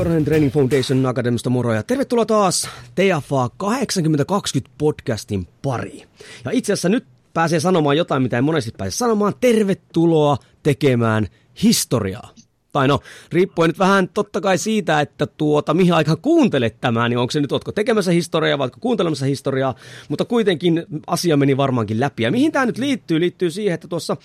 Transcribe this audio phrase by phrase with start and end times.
[0.00, 6.08] Korhonen Training Foundation Academista moro ja tervetuloa taas TFA 8020 podcastin pariin.
[6.44, 9.32] Ja itse asiassa nyt pääsee sanomaan jotain, mitä ei monesti pääse sanomaan.
[9.40, 11.26] Tervetuloa tekemään
[11.62, 12.34] historiaa.
[12.72, 13.00] Tai no,
[13.32, 17.40] riippuen nyt vähän totta kai siitä, että tuota, mihin aikaan kuuntelet tämän, niin onko se
[17.40, 19.74] nyt, ootko tekemässä historiaa vai kuuntelemassa historiaa,
[20.08, 22.22] mutta kuitenkin asia meni varmaankin läpi.
[22.22, 23.20] Ja mihin tämä nyt liittyy?
[23.20, 24.16] Liittyy siihen, että tuossa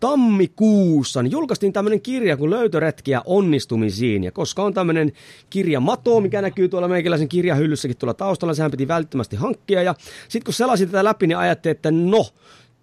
[0.00, 4.24] tammikuussa niin julkaistiin tämmöinen kirja kuin Löytöretkiä onnistumisiin.
[4.24, 5.12] Ja koska on tämmöinen
[5.50, 9.82] kirja Mato, mikä näkyy tuolla meikäläisen kirjahyllyssäkin tuolla taustalla, sehän piti välttämättä hankkia.
[9.82, 9.94] Ja
[10.28, 12.26] sitten kun selasin tätä läpi, niin ajattelin, että no,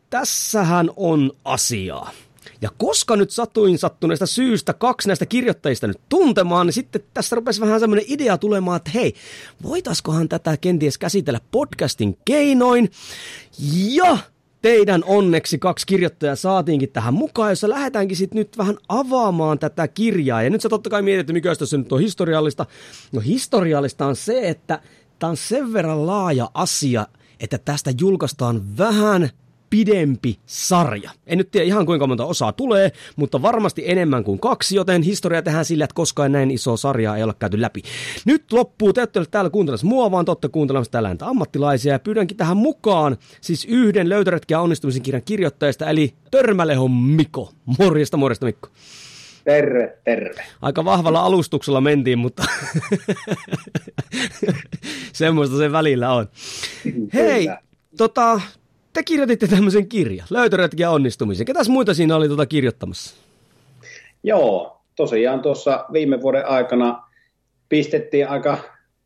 [0.09, 2.12] tässähän on asiaa.
[2.62, 7.62] Ja koska nyt satuin sattuneesta syystä kaksi näistä kirjoittajista nyt tuntemaan, niin sitten tässä rupesi
[7.62, 9.14] vähän semmoinen idea tulemaan, että hei,
[9.64, 12.92] voitaiskohan tätä kenties käsitellä podcastin keinoin.
[13.94, 14.17] Ja
[14.62, 20.44] teidän onneksi kaksi kirjoittajaa saatiinkin tähän mukaan, jossa lähdetäänkin sitten nyt vähän avaamaan tätä kirjaa.
[20.44, 22.66] Ja nyt sä totta kai mietit, että mikä tässä nyt on historiallista.
[23.12, 24.82] No historiallista on se, että
[25.20, 27.08] tämä on sen verran laaja asia,
[27.39, 29.30] että tästä julkaistaan vähän
[29.72, 31.11] pidempi sarja.
[31.27, 35.41] En nyt tiedä ihan kuinka monta osaa tulee, mutta varmasti enemmän kuin kaksi, joten historia
[35.41, 37.81] tehdään sillä, että koskaan näin iso sarjaa ei ole käyty läpi.
[38.25, 42.38] Nyt loppuu, te ette täällä kuuntelemassa mua, vaan totta kuuntelemassa täällä näitä ammattilaisia, ja pyydänkin
[42.38, 47.52] tähän mukaan siis yhden löytöretkiä onnistumisen kirjan kirjoittajista, eli Törmälehon Miko.
[47.80, 48.70] Morjesta, morjesta Mikko.
[49.43, 50.43] Terve, terve.
[50.61, 52.43] Aika vahvalla alustuksella mentiin, mutta
[55.14, 56.27] semmoista se välillä on.
[57.14, 57.49] Hei,
[57.98, 58.42] tota,
[58.94, 61.46] te kirjoititte tämmöisen kirjan, löytöretkiä onnistumisen.
[61.46, 63.16] Ketäs muita siinä oli tuota kirjoittamassa?
[64.24, 67.04] Joo, tosiaan tuossa viime vuoden aikana
[67.70, 68.58] pistettiin aika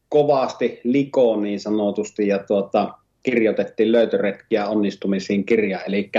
[0.10, 5.82] kovasti likoon niin sanotusti ja tuota, kirjoitettiin löytöretkiä onnistumisiin kirja.
[5.82, 6.12] Eli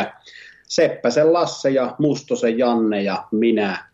[0.68, 3.84] Seppäsen Lasse ja Mustosen Janne ja minä,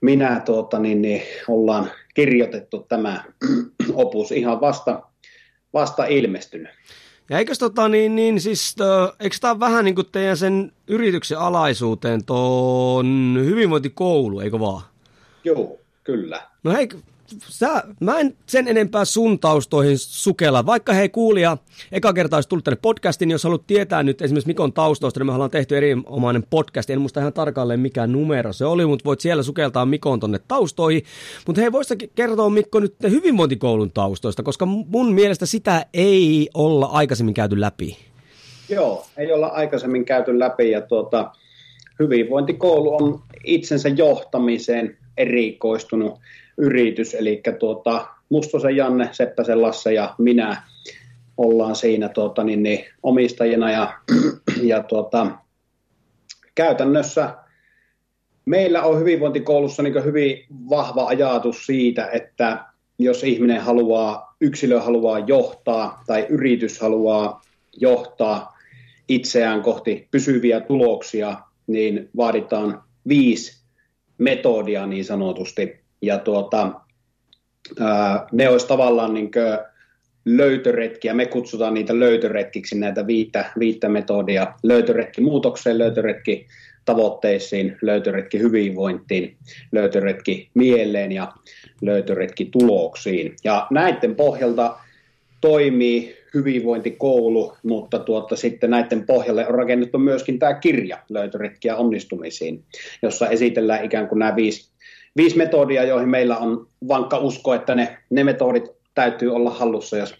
[0.00, 3.24] minä tuota, niin, niin, ollaan kirjoitettu tämä
[3.94, 5.02] opus ihan vasta,
[5.72, 6.70] vasta ilmestynyt.
[7.30, 8.76] Ja eikös tota niin, niin siis,
[9.20, 14.82] eikö tämä vähän niin kuin teidän sen yrityksen alaisuuteen tuon hyvinvointikoulu, eikö vaan?
[15.44, 16.42] Joo, kyllä.
[16.64, 16.88] No hei,
[17.38, 20.66] sä, mä en sen enempää sun taustoihin sukella.
[20.66, 21.56] Vaikka hei kuulija,
[21.92, 25.26] eka kertaa olisi tullut tänne podcastiin, niin jos haluat tietää nyt esimerkiksi Mikon taustoista, niin
[25.26, 26.90] me ollaan tehty erinomainen podcast.
[26.90, 31.02] En muista ihan tarkalleen mikä numero se oli, mutta voit siellä sukeltaa Mikon tonne taustoihin.
[31.46, 37.34] Mutta hei, voisitko kertoa Mikko nyt hyvinvointikoulun taustoista, koska mun mielestä sitä ei olla aikaisemmin
[37.34, 37.96] käyty läpi.
[38.68, 41.32] Joo, ei olla aikaisemmin käyty läpi ja tuota,
[41.98, 46.20] hyvinvointikoulu on itsensä johtamiseen erikoistunut
[46.60, 50.62] yritys, eli tuota, Mustosen Janne, Seppäsen Lasse ja minä
[51.36, 53.92] ollaan siinä tuota, niin, niin, omistajina ja,
[54.62, 55.26] ja tuota,
[56.54, 57.34] käytännössä
[58.44, 62.64] meillä on hyvinvointikoulussa niin hyvin vahva ajatus siitä, että
[62.98, 67.42] jos ihminen haluaa, yksilö haluaa johtaa tai yritys haluaa
[67.76, 68.58] johtaa
[69.08, 73.60] itseään kohti pysyviä tuloksia, niin vaaditaan viisi
[74.18, 75.79] metodia niin sanotusti.
[76.02, 76.72] Ja tuota,
[77.80, 79.30] ää, ne olisi tavallaan niin
[80.24, 81.14] löytöretkiä.
[81.14, 84.54] Me kutsutaan niitä löytöretkiksi näitä viittä, viittä metodia.
[84.62, 86.46] Löytöretki muutokseen, löytöretki
[86.84, 89.36] tavoitteisiin, löytöretki hyvinvointiin,
[89.72, 91.32] löytöretki mieleen ja
[91.80, 93.34] löytöretki tuloksiin.
[93.44, 94.76] Ja näiden pohjalta
[95.40, 102.64] toimii hyvinvointikoulu, mutta tuota, sitten näiden pohjalle on rakennettu myöskin tämä kirja löytöretkiä onnistumisiin,
[103.02, 104.70] jossa esitellään ikään kuin nämä viisi
[105.16, 108.64] viisi metodia, joihin meillä on vankka usko, että ne, ne metodit
[108.94, 110.14] täytyy olla hallussa, jos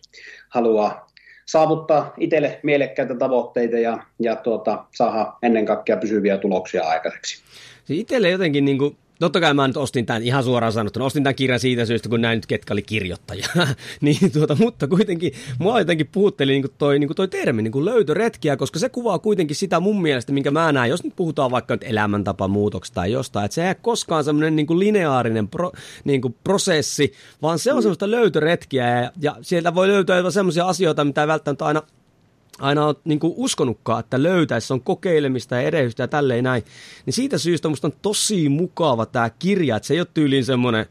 [0.48, 1.10] haluaa
[1.46, 7.42] saavuttaa itselle mielekkäitä tavoitteita ja, ja tuota, saada ennen kaikkea pysyviä tuloksia aikaiseksi.
[7.84, 11.24] Se itselle jotenkin niin kuin totta kai mä nyt ostin tämän ihan suoraan sanottuna, ostin
[11.24, 13.46] tämän kirjan siitä syystä, kun näin nyt ketkä oli kirjoittaja.
[14.00, 18.78] niin, tuota, mutta kuitenkin mua jotenkin puhutteli niin toi, niin toi termi niin löytöretkiä, koska
[18.78, 22.94] se kuvaa kuitenkin sitä mun mielestä, minkä mä näen, jos nyt puhutaan vaikka nyt elämäntapamuutoksesta
[22.94, 25.72] tai jostain, että se ei koskaan semmoinen niin lineaarinen pro,
[26.04, 27.12] niin kuin prosessi,
[27.42, 27.82] vaan se on mm.
[27.82, 31.82] semmoista löytöretkiä ja, ja sieltä voi löytää semmoisia asioita, mitä ei välttämättä aina
[32.60, 36.64] aina on niin kuin uskonutkaan, että löytäisi, on kokeilemista ja erehystä ja tälleen näin.
[37.06, 40.86] Niin siitä syystä musta on tosi mukava tämä kirja, että se ei ole tyyliin semmoinen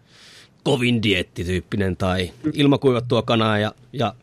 [0.64, 4.14] kovin diettityyppinen tai ilmakuivattua kanaa ja, ja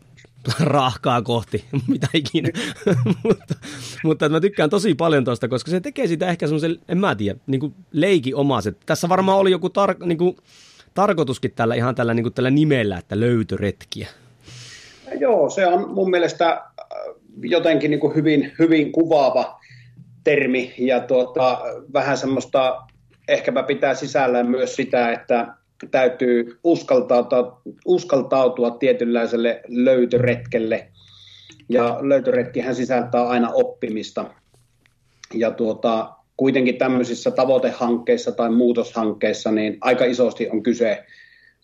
[0.59, 2.49] rahkaa kohti, mitä ikinä.
[3.23, 3.55] mutta,
[4.03, 7.39] mutta mä tykkään tosi paljon tosta, koska se tekee sitä ehkä semmoisen, en mä tiedä,
[7.47, 8.77] niin kuin leiki omaiset.
[8.85, 10.37] Tässä varmaan oli joku tar- niin kuin,
[10.93, 14.07] tarkoituskin tällä ihan tällä, niin kuin tällä nimellä, että löytöretkiä.
[15.19, 16.63] Joo, se on mun mielestä
[17.41, 19.59] jotenkin niin kuin hyvin, hyvin kuvaava
[20.23, 21.61] termi ja tuota,
[21.93, 22.81] vähän semmoista
[23.27, 25.47] ehkäpä pitää sisällään myös sitä, että
[25.91, 30.87] täytyy uskaltautua, uskaltautua tietynlaiselle löytöretkelle.
[31.69, 34.25] Ja löytöretkihän sisältää aina oppimista.
[35.33, 41.05] Ja tuota, kuitenkin tämmöisissä tavoitehankkeissa tai muutoshankkeissa niin aika isosti on kyse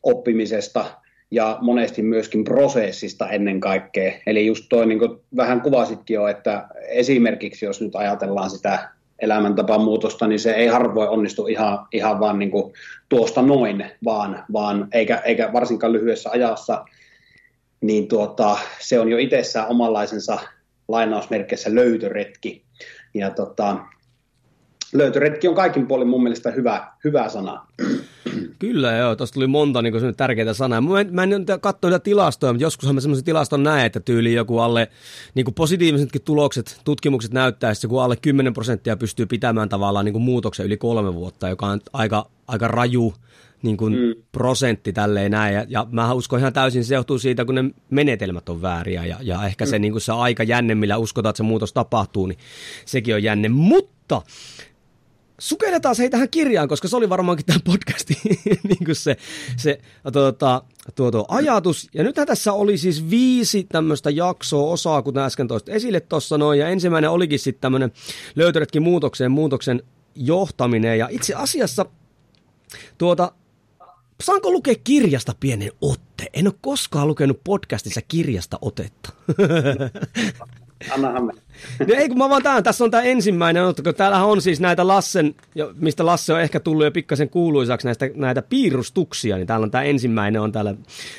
[0.03, 0.85] oppimisesta
[1.33, 4.13] ja monesti myöskin prosessista ennen kaikkea.
[4.27, 4.99] Eli just toi, niin
[5.35, 8.89] vähän kuvasitkin jo, että esimerkiksi jos nyt ajatellaan sitä
[9.19, 12.73] elämäntapamuutosta, niin se ei harvoin onnistu ihan, ihan vaan niin kuin
[13.09, 16.85] tuosta noin, vaan, vaan eikä, eikä varsinkaan lyhyessä ajassa,
[17.81, 20.39] niin tuota, se on jo itsessään omanlaisensa
[20.87, 22.63] lainausmerkeissä löytöretki.
[23.13, 23.77] Ja tota,
[24.93, 27.65] löytöretki on kaikin puolin mun mielestä hyvä, hyvä sana.
[28.59, 30.81] Kyllä joo, tuosta tuli monta niin tärkeitä sanaa.
[30.81, 34.33] Mä en, mä en katso niitä tilastoja, mutta joskus mä semmoisen tilaston näen, että tyyli
[34.33, 34.89] joku alle,
[35.35, 40.13] niin kuin positiivisetkin tulokset, tutkimukset näyttää, että kun alle 10 prosenttia pystyy pitämään tavallaan niin
[40.13, 43.13] kuin muutoksen yli kolme vuotta, joka on aika, aika raju
[43.63, 44.23] niin kuin mm.
[44.31, 45.55] prosentti tälleen näin.
[45.55, 49.17] Ja, ja mä uskon ihan täysin, se johtuu siitä, kun ne menetelmät on vääriä ja,
[49.21, 49.69] ja ehkä mm.
[49.69, 52.39] se, niin kuin se aika jänne, millä uskotaan, että se muutos tapahtuu, niin
[52.85, 53.49] sekin on jänne.
[53.49, 54.21] Mutta
[55.43, 58.17] sukelletaan se tähän kirjaan, koska se oli varmaankin tämän podcastin
[58.69, 59.17] niin kuin se,
[59.57, 59.79] se
[60.13, 60.63] tuota,
[60.95, 61.89] tuo, tuo ajatus.
[61.93, 66.59] Ja nythän tässä oli siis viisi tämmöistä jaksoa osaa, kuten äsken toista esille tuossa noin.
[66.59, 67.91] Ja ensimmäinen olikin sitten tämmöinen
[68.35, 69.83] löytöretkin muutokseen, muutoksen
[70.15, 70.99] johtaminen.
[70.99, 71.85] Ja itse asiassa
[72.97, 73.31] tuota,
[74.23, 76.25] saanko lukea kirjasta pienen otte?
[76.33, 79.09] En ole koskaan lukenut podcastissa kirjasta otetta.
[80.91, 81.33] Annahan me.
[81.87, 84.87] No ei kun mä vaan tämän, tässä on tämä ensimmäinen, kun täällähän on siis näitä
[84.87, 85.35] Lassen,
[85.75, 89.83] mistä Lasse on ehkä tullut jo pikkasen kuuluisaksi näistä, näitä piirustuksia, niin täällä on tämä
[89.83, 90.75] ensimmäinen on täällä.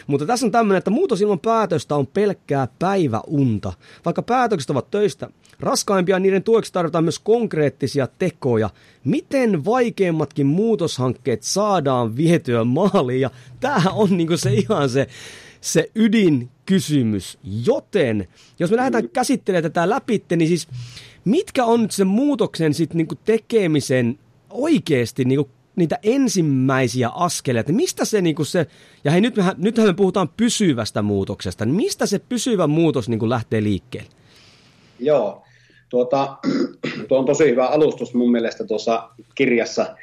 [0.07, 3.73] Mutta tässä on tämmöinen, että muutos ilman päätöstä on pelkkää päiväunta.
[4.05, 5.31] Vaikka päätökset ovat töistä
[5.61, 8.71] raskaimpia, niiden tueksi tarvitaan myös konkreettisia tekoja.
[9.05, 13.21] Miten vaikeimmatkin muutoshankkeet saadaan vietyä maaliin?
[13.21, 15.07] Ja tämähän on niinku se ihan se,
[15.65, 17.39] se ydinkysymys.
[17.67, 18.29] Joten,
[18.59, 20.69] jos me lähdetään käsittelemään tätä läpi, niin siis
[21.25, 24.19] mitkä on nyt sen muutoksen sit niinku tekemisen
[24.51, 28.67] oikeasti niinku niitä ensimmäisiä askeleita, mistä se, niinku se
[29.05, 33.29] ja hei nyt mehän, nythän me puhutaan pysyvästä muutoksesta, niin mistä se pysyvä muutos niinku
[33.29, 34.11] lähtee liikkeelle?
[34.99, 35.43] Joo,
[35.89, 36.39] tuota,
[37.09, 39.97] tuo on tosi hyvä alustus mun mielestä tuossa kirjassa,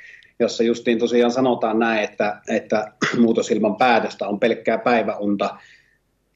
[0.44, 5.58] jossa justiin tosiaan sanotaan näin, että, että muutos ilman päätöstä on pelkkää päiväunta.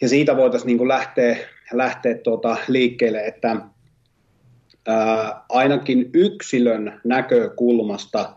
[0.01, 1.37] Ja siitä voitaisiin niin kuin lähteä,
[1.71, 3.55] lähteä tuota liikkeelle, että
[4.87, 8.35] ää, ainakin yksilön näkökulmasta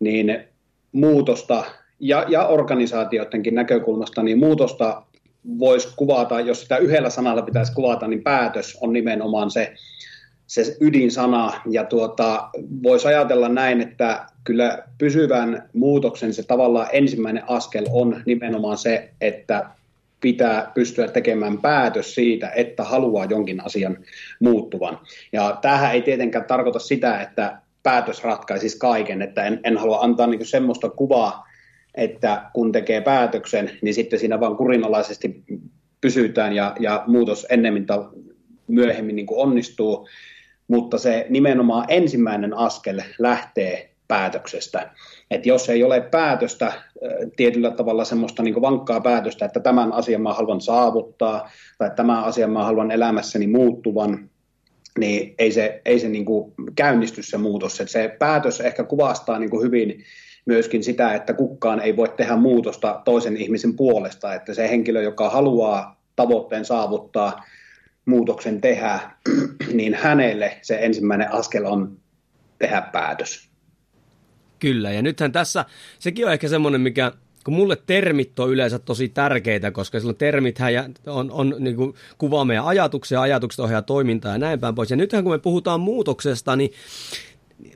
[0.00, 0.44] niin
[0.92, 1.64] muutosta
[2.00, 5.02] ja, ja organisaatioidenkin näkökulmasta, niin muutosta
[5.58, 9.74] voisi kuvata, jos sitä yhdellä sanalla pitäisi kuvata, niin päätös on nimenomaan se,
[10.52, 11.52] se ydinsana.
[11.70, 12.48] Ja tuota,
[12.82, 19.70] voisi ajatella näin, että kyllä pysyvän muutoksen se tavallaan ensimmäinen askel on nimenomaan se, että
[20.20, 23.98] pitää pystyä tekemään päätös siitä, että haluaa jonkin asian
[24.40, 24.98] muuttuvan.
[25.32, 30.26] Ja tämähän ei tietenkään tarkoita sitä, että päätös ratkaisisi kaiken, että en, en halua antaa
[30.26, 31.46] niin semmoista kuvaa,
[31.94, 35.42] että kun tekee päätöksen, niin sitten siinä vaan kurinalaisesti
[36.00, 37.98] pysytään ja, ja muutos ennemmin tai
[38.66, 40.08] myöhemmin niin onnistuu,
[40.72, 44.90] mutta se nimenomaan ensimmäinen askel lähtee päätöksestä.
[45.30, 46.72] Et jos ei ole päätöstä,
[47.36, 52.50] tietyllä tavalla semmoista niin vankkaa päätöstä, että tämän asian mä haluan saavuttaa tai tämän asian
[52.50, 54.30] mä haluan elämässäni muuttuvan,
[54.98, 56.26] niin ei se, ei se niin
[56.74, 57.80] käynnisty se muutos.
[57.80, 60.04] Et se päätös ehkä kuvastaa niin hyvin
[60.46, 65.30] myöskin sitä, että kukaan ei voi tehdä muutosta toisen ihmisen puolesta, että se henkilö, joka
[65.30, 67.42] haluaa tavoitteen saavuttaa,
[68.06, 69.00] muutoksen tehdä,
[69.72, 71.96] niin hänelle se ensimmäinen askel on
[72.58, 73.48] tehdä päätös.
[74.58, 75.64] Kyllä, ja nythän tässä,
[75.98, 77.12] sekin on ehkä semmoinen, mikä
[77.44, 80.72] kun mulle termit on yleensä tosi tärkeitä, koska silloin termithän
[81.06, 84.90] on, on niin kuin, kuvaa meidän ajatuksia, ajatukset ohjaa toimintaa ja näin päin pois.
[84.90, 86.70] Ja nythän kun me puhutaan muutoksesta, niin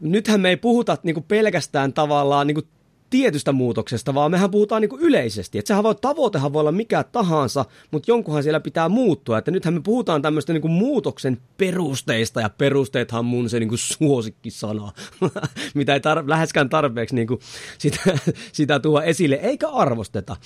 [0.01, 2.67] nythän me ei puhuta niin kuin pelkästään tavallaan niin kuin
[3.11, 5.59] tietystä muutoksesta, vaan mehän puhutaan niin kuin yleisesti.
[5.59, 9.39] Että sehän voi, tavoitehan voi olla mikä tahansa, mutta jonkunhan siellä pitää muuttua.
[9.39, 13.79] Että nythän me puhutaan tämmöistä niin kuin muutoksen perusteista, ja perusteethan mun se niin kuin
[13.79, 14.93] suosikkisana,
[15.75, 17.41] mitä ei tar- läheskään tarpeeksi niin kuin
[17.79, 18.01] sitä,
[18.53, 20.37] sitä tuo esille, eikä arvosteta.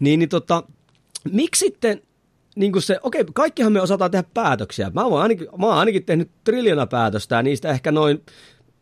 [0.00, 0.62] Niin, niin tota,
[1.32, 2.02] miksi sitten
[2.56, 4.90] niin kuin se, okei, kaikkihan me osataan tehdä päätöksiä.
[4.94, 8.22] Mä oon ainakin, mä oon ainakin tehnyt triljona päätöstä, ja niistä ehkä noin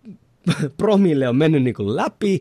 [0.76, 2.40] promille on mennyt niin kuin läpi,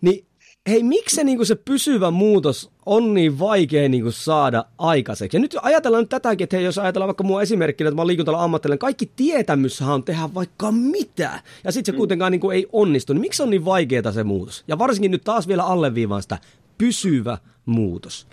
[0.00, 0.24] niin
[0.68, 5.36] hei, miksi se, niin se pysyvä muutos on niin vaikea niin kuin saada aikaiseksi?
[5.36, 8.06] Ja nyt ajatellaan nyt tätäkin, että hei, jos ajatellaan vaikka mua esimerkkinä, että mä oon
[8.06, 11.98] liikuntala ammattilainen, kaikki tietämyssähän on tehdä vaikka mitä, ja sitten se mm.
[11.98, 14.64] kuitenkaan niin kuin ei onnistu, niin miksi on niin vaikeaa se muutos?
[14.68, 16.38] Ja varsinkin nyt taas vielä alleviivaan sitä
[16.78, 18.26] pysyvä muutos.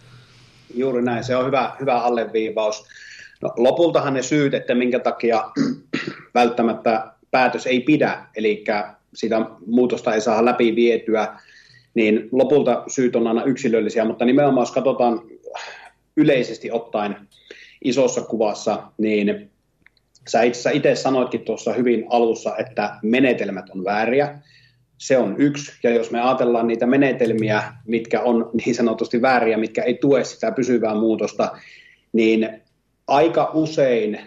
[0.76, 2.86] Juuri näin, se on hyvä, hyvä alleviivaus.
[3.42, 5.52] No, lopultahan ne syyt, että minkä takia
[6.36, 8.64] välttämättä päätös ei pidä, eli
[9.14, 11.40] sitä muutosta ei saa läpi vietyä,
[11.98, 15.22] niin lopulta syyt on aina yksilöllisiä, mutta nimenomaan jos katsotaan
[16.18, 17.16] yleisesti ottaen
[17.84, 19.52] isossa kuvassa, niin
[20.28, 24.40] sä itse itse sanoitkin tuossa hyvin alussa, että menetelmät on vääriä.
[24.98, 29.84] Se on yksi, ja jos me ajatellaan niitä menetelmiä, mitkä on niin sanotusti vääriä, mitkä
[29.84, 31.58] ei tue sitä pysyvää muutosta,
[32.14, 32.62] niin
[33.08, 34.20] aika usein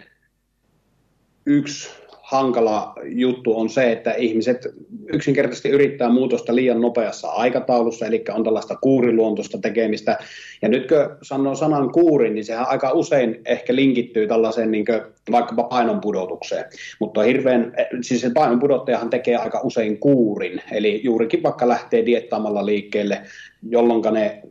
[1.45, 2.00] yksi
[2.31, 4.67] hankala juttu on se, että ihmiset
[5.13, 10.17] yksinkertaisesti yrittää muutosta liian nopeassa aikataulussa, eli on tällaista kuuriluontoista tekemistä.
[10.61, 14.85] Ja nyt kun sanoo sanan kuuri, niin sehän aika usein ehkä linkittyy tällaiseen niin
[15.31, 16.65] vaikkapa painonpudotukseen.
[16.99, 23.21] Mutta hirveän, siis se painonpudottajahan tekee aika usein kuurin, eli juurikin vaikka lähtee diettaamalla liikkeelle,
[23.69, 24.41] jolloin ne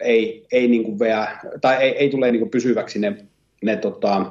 [0.00, 1.26] ei, ei, niin kuin vea,
[1.60, 3.16] tai ei, ei tule niin kuin pysyväksi ne,
[3.62, 4.26] ne tota,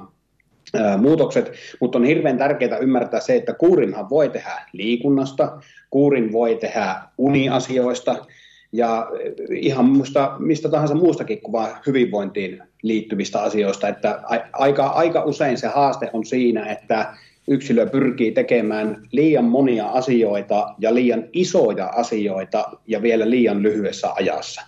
[0.97, 6.95] muutokset, mutta on hirveän tärkeää ymmärtää se, että kuurinhan voi tehdä liikunnasta, kuurin voi tehdä
[7.17, 8.25] uniasioista
[8.71, 9.07] ja
[9.55, 14.21] ihan muista, mistä tahansa muustakin kuin vain hyvinvointiin liittyvistä asioista, että
[14.53, 17.13] aika, aika usein se haaste on siinä, että
[17.47, 24.61] yksilö pyrkii tekemään liian monia asioita ja liian isoja asioita ja vielä liian lyhyessä ajassa.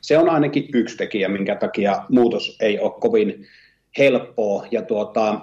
[0.00, 3.46] Se on ainakin yksi tekijä, minkä takia muutos ei ole kovin
[3.98, 4.66] helppoa.
[4.70, 5.40] Ja tuota,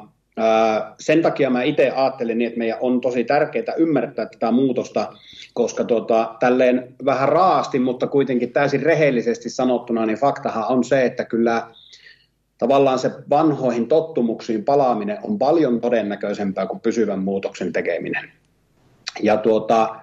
[1.00, 5.14] sen takia mä itse ajattelen niin, että meidän on tosi tärkeää ymmärtää tätä muutosta,
[5.54, 11.26] koska tuota, tälleen vähän raasti, mutta kuitenkin täysin rehellisesti sanottuna, niin faktahan on se, että
[11.26, 11.68] kyllä
[12.58, 18.32] tavallaan se vanhoihin tottumuksiin palaaminen on paljon todennäköisempää kuin pysyvän muutoksen tekeminen.
[19.24, 19.96] Ja tuota,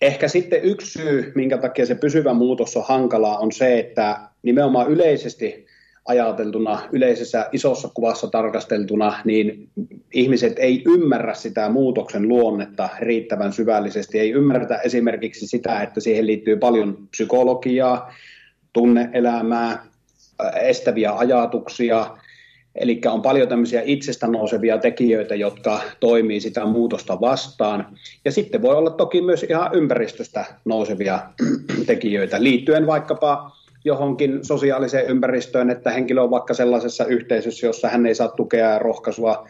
[0.00, 4.90] ehkä sitten yksi syy, minkä takia se pysyvä muutos on hankalaa, on se, että nimenomaan
[4.90, 5.66] yleisesti
[6.04, 9.68] ajateltuna, yleisessä isossa kuvassa tarkasteltuna, niin
[10.14, 14.18] ihmiset ei ymmärrä sitä muutoksen luonnetta riittävän syvällisesti.
[14.18, 18.12] Ei ymmärretä esimerkiksi sitä, että siihen liittyy paljon psykologiaa,
[18.72, 19.86] tunneelämää,
[20.60, 22.06] estäviä ajatuksia,
[22.74, 27.98] Eli on paljon tämmöisiä itsestä nousevia tekijöitä, jotka toimii sitä muutosta vastaan.
[28.24, 31.20] Ja sitten voi olla toki myös ihan ympäristöstä nousevia
[31.86, 38.14] tekijöitä liittyen vaikkapa johonkin sosiaaliseen ympäristöön, että henkilö on vaikka sellaisessa yhteisössä, jossa hän ei
[38.14, 39.48] saa tukea ja rohkaisua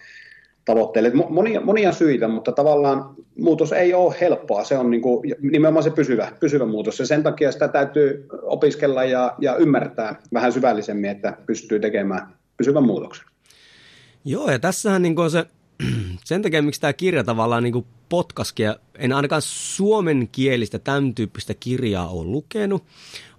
[0.64, 1.10] tavoitteille.
[1.28, 4.64] Monia, monia syitä, mutta tavallaan muutos ei ole helppoa.
[4.64, 6.98] Se on niin kuin, nimenomaan se pysyvä, pysyvä muutos.
[6.98, 12.84] Ja sen takia sitä täytyy opiskella ja, ja ymmärtää vähän syvällisemmin, että pystyy tekemään pysyvän
[12.84, 13.26] muutoksen.
[14.24, 15.44] Joo, ja tässähän niin se,
[16.24, 22.26] sen takia, miksi tämä kirja tavallaan niin potkaskin, en ainakaan suomenkielistä tämän tyyppistä kirjaa ole
[22.26, 22.84] lukenut,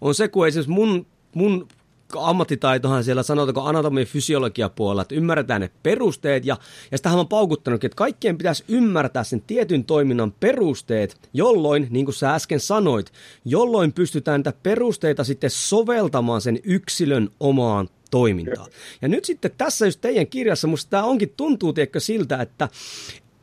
[0.01, 1.67] on se, kun esimerkiksi mun, mun
[2.15, 6.57] ammattitaitohan siellä sanotaanko anatomia fysiologia puolella, että ymmärretään ne perusteet ja,
[6.91, 12.15] ja sitähän on paukuttanut, että kaikkien pitäisi ymmärtää sen tietyn toiminnan perusteet, jolloin, niin kuin
[12.15, 13.12] sä äsken sanoit,
[13.45, 18.72] jolloin pystytään niitä perusteita sitten soveltamaan sen yksilön omaan toimintaan.
[19.01, 22.69] Ja nyt sitten tässä just teidän kirjassa, musta tämä onkin tuntuu tiedätkö, siltä, että,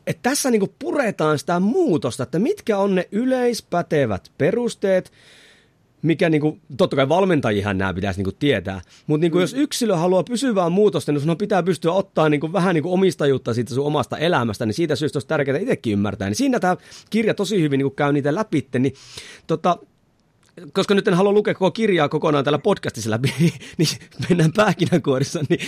[0.06, 5.12] että tässä niinku puretaan sitä muutosta, että mitkä on ne yleispätevät perusteet,
[6.02, 9.40] mikä niinku, totta kai valmentajihan nämä pitäisi niinku tietää, mutta niinku, mm.
[9.40, 13.74] jos yksilö haluaa pysyvää muutosta, niin sun pitää pystyä ottaa niinku, vähän niinku omistajuutta siitä
[13.74, 16.28] sun omasta elämästä, niin siitä syystä olisi tärkeää itsekin ymmärtää.
[16.28, 16.76] Niin siinä tämä
[17.10, 18.94] kirja tosi hyvin niinku, käy niitä läpi, niin
[19.46, 19.78] tota,
[20.72, 23.34] koska nyt en halua lukea koko kirjaa kokonaan tällä podcastissa läpi,
[23.78, 23.88] niin
[24.28, 25.60] mennään pähkinänkuorissa, niin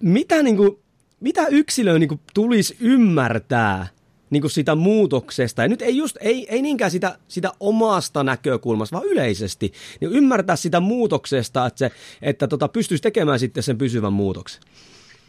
[0.00, 0.78] mitä, niin kuin,
[1.20, 3.86] mitä yksilöä niin kuin, tulisi ymmärtää
[4.30, 8.96] niin kuin sitä muutoksesta, ja nyt ei, just, ei, ei niinkään sitä, sitä omasta näkökulmasta,
[8.96, 11.90] vaan yleisesti, niin ymmärtää sitä muutoksesta, että, se,
[12.22, 14.62] että tota, pystyisi tekemään sitten sen pysyvän muutoksen.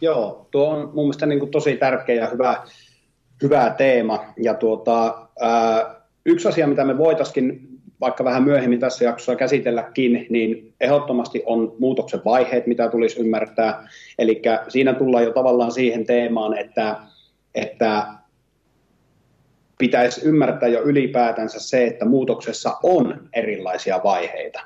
[0.02, 2.64] Joo, tuo on mun mielestä niin kuin tosi tärkeä ja hyvä,
[3.42, 9.36] hyvä teema, ja tuota, ää, yksi asia, mitä me voitaisiin vaikka vähän myöhemmin tässä jaksossa
[9.36, 13.88] käsitelläkin, niin ehdottomasti on muutoksen vaiheet, mitä tulisi ymmärtää.
[14.20, 16.96] Eli siinä tullaan jo tavallaan siihen teemaan, että,
[17.56, 18.08] että
[19.78, 24.60] pitäisi ymmärtää jo ylipäätänsä se, että muutoksessa on erilaisia vaiheita.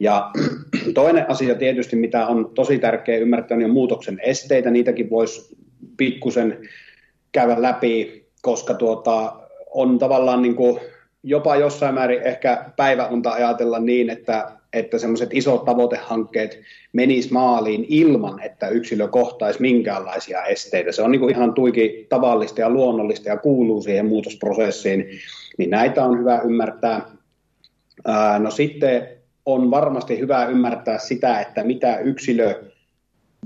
[0.00, 0.30] Ja
[0.94, 4.70] toinen asia tietysti, mitä on tosi tärkeää ymmärtää, niin on muutoksen esteitä.
[4.70, 5.56] Niitäkin voisi
[5.96, 6.68] pikkusen
[7.32, 9.32] käydä läpi, koska tuota,
[9.70, 10.80] on tavallaan niin kuin
[11.22, 16.60] jopa jossain määrin ehkä päiväunta ajatella niin, että, että semmoiset isot tavoitehankkeet
[16.92, 20.92] menis maaliin ilman, että yksilö kohtaisi minkäänlaisia esteitä.
[20.92, 25.06] Se on niin kuin ihan tuiki tavallista ja luonnollista ja kuuluu siihen muutosprosessiin,
[25.58, 27.10] niin näitä on hyvä ymmärtää.
[28.38, 29.08] no sitten
[29.46, 32.62] on varmasti hyvä ymmärtää sitä, että mitä yksilö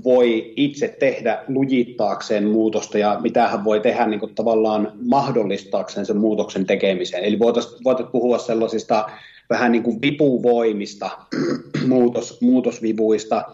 [0.03, 6.17] voi itse tehdä lujittaakseen muutosta ja mitä hän voi tehdä niin kuin tavallaan mahdollistaakseen sen
[6.17, 7.23] muutoksen tekemisen.
[7.23, 9.09] Eli voitaisiin voitais puhua sellaisista
[9.49, 11.09] vähän niin kuin vipuvoimista,
[11.87, 13.45] muutos, muutosvivuista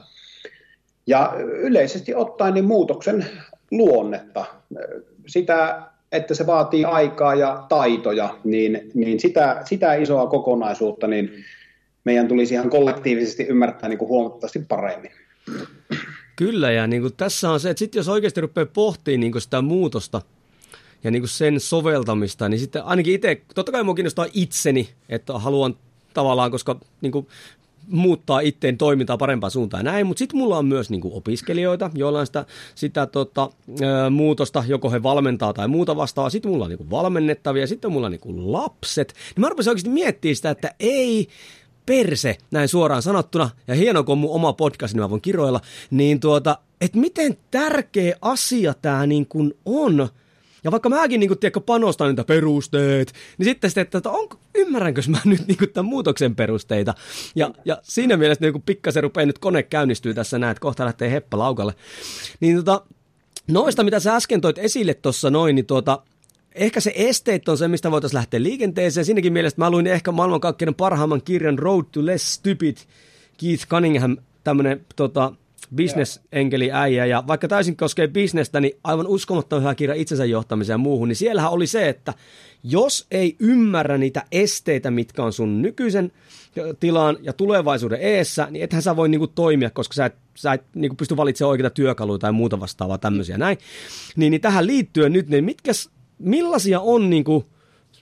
[1.08, 3.26] ja yleisesti ottaen niin muutoksen
[3.72, 4.46] luonnetta,
[5.28, 5.82] sitä,
[6.12, 11.32] että se vaatii aikaa ja taitoja, niin, niin sitä, sitä isoa kokonaisuutta niin
[12.04, 15.12] meidän tulisi ihan kollektiivisesti ymmärtää niin kuin huomattavasti paremmin.
[16.36, 19.42] Kyllä, ja niin kuin tässä on se, että sitten jos oikeasti rupeaa pohtimaan niin kuin
[19.42, 20.22] sitä muutosta
[21.04, 25.40] ja niin kuin sen soveltamista, niin sitten ainakin itse, totta kai minua kiinnostaa itseni, että
[25.40, 25.76] haluan
[26.14, 27.28] tavallaan, koska niin kuin
[27.88, 32.20] muuttaa itteen toimintaa parempaan suuntaan näin, mutta sitten mulla on myös niin kuin opiskelijoita, joilla
[32.20, 33.50] on sitä, sitä tota,
[34.12, 38.06] muutosta, joko he valmentaa tai muuta vastaavaa, sitten mulla on niin kuin valmennettavia, sitten mulla
[38.06, 41.28] on niin kuin lapset, niin mä rupesin oikeasti miettimään sitä, että ei,
[41.86, 45.62] perse, näin suoraan sanottuna, ja hieno kun on mun oma podcast, niin mä voin kiroilla,
[45.92, 50.10] niin tuota, että miten tärkeä asia tämä niin kuin on,
[50.64, 55.02] ja vaikka mäkin niin kuin, tiedätkö, panostan niitä perusteet, niin sitten sitten, että onko, ymmärränkö
[55.08, 56.94] mä nyt niin kuin, tämän muutoksen perusteita.
[57.36, 61.12] Ja, ja siinä mielessä niin pikkasen rupeaa nyt kone käynnistyy tässä näin, että kohta lähtee
[61.12, 61.74] heppä laukalle.
[62.40, 62.82] Niin tota,
[63.48, 66.00] noista, mitä sä äsken toit esille tuossa noin, niin tuota,
[66.56, 69.06] ehkä se esteet on se, mistä voitaisiin lähteä liikenteeseen.
[69.06, 72.78] Siinäkin mielessä mä luin ehkä maailmankaikkeuden parhaimman kirjan Road to Less Stupid,
[73.38, 75.34] Keith Cunningham, tämmöinen tota,
[75.76, 81.08] bisnesenkeli äijä, ja vaikka täysin koskee bisnestä, niin aivan uskomattoman kirja itsensä johtamiseen ja muuhun,
[81.08, 82.14] niin siellähän oli se, että
[82.64, 86.12] jos ei ymmärrä niitä esteitä, mitkä on sun nykyisen
[86.80, 90.64] tilaan ja tulevaisuuden eessä, niin ethän sä voi niinku toimia, koska sä et, sä et
[90.76, 93.58] niinku pysty valitsemaan oikeita työkaluja tai muuta vastaavaa tämmöisiä näin.
[94.16, 95.72] Niin, niin tähän liittyen nyt, niin mitkä
[96.20, 97.46] millaisia on niin kuin,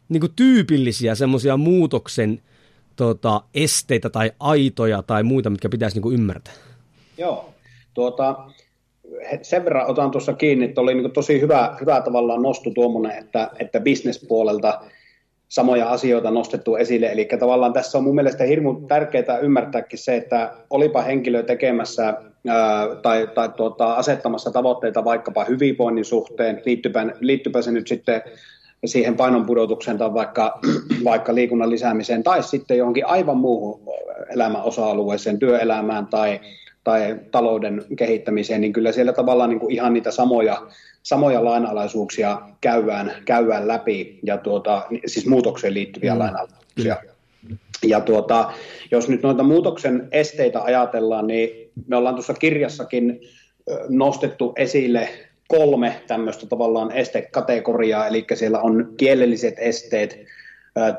[0.10, 2.42] niin kuin tyypillisiä semmoisia muutoksen
[2.96, 6.54] tota, esteitä tai aitoja tai muita, mitkä pitäisi niin kuin ymmärtää?
[7.18, 7.54] Joo,
[8.00, 8.36] tuota,
[9.42, 13.50] sen verran otan tuossa kiinni, että oli niin tosi hyvä, hyvä tavallaan nostu tuommoinen, että,
[13.60, 14.82] että bisnespuolelta
[15.50, 17.12] samoja asioita nostettu esille.
[17.12, 22.14] Eli tavallaan tässä on mun mielestä hirmu tärkeää ymmärtääkin se, että olipa henkilö tekemässä
[22.48, 28.22] ää, tai, tai tuota, asettamassa tavoitteita vaikkapa hyvinvoinnin suhteen, liittypä, liittypä se nyt sitten
[28.86, 30.60] siihen painonpudotukseen tai vaikka,
[31.12, 33.82] vaikka liikunnan lisäämiseen tai sitten johonkin aivan muuhun
[34.34, 36.40] elämän osa-alueeseen, työelämään tai,
[36.90, 40.68] tai talouden kehittämiseen, niin kyllä siellä tavallaan niin kuin ihan niitä samoja
[41.04, 46.20] samoja lainalaisuuksia käydään, käydään läpi, ja tuota, siis muutokseen liittyviä mm.
[46.20, 46.96] lainalaisuuksia.
[47.84, 48.54] Ja tuota,
[48.92, 53.22] jos nyt noita muutoksen esteitä ajatellaan, niin me ollaan tuossa kirjassakin
[53.90, 55.10] nostettu esille
[55.48, 60.20] kolme tämmöistä tavallaan estekategoriaa, eli siellä on kielelliset esteet,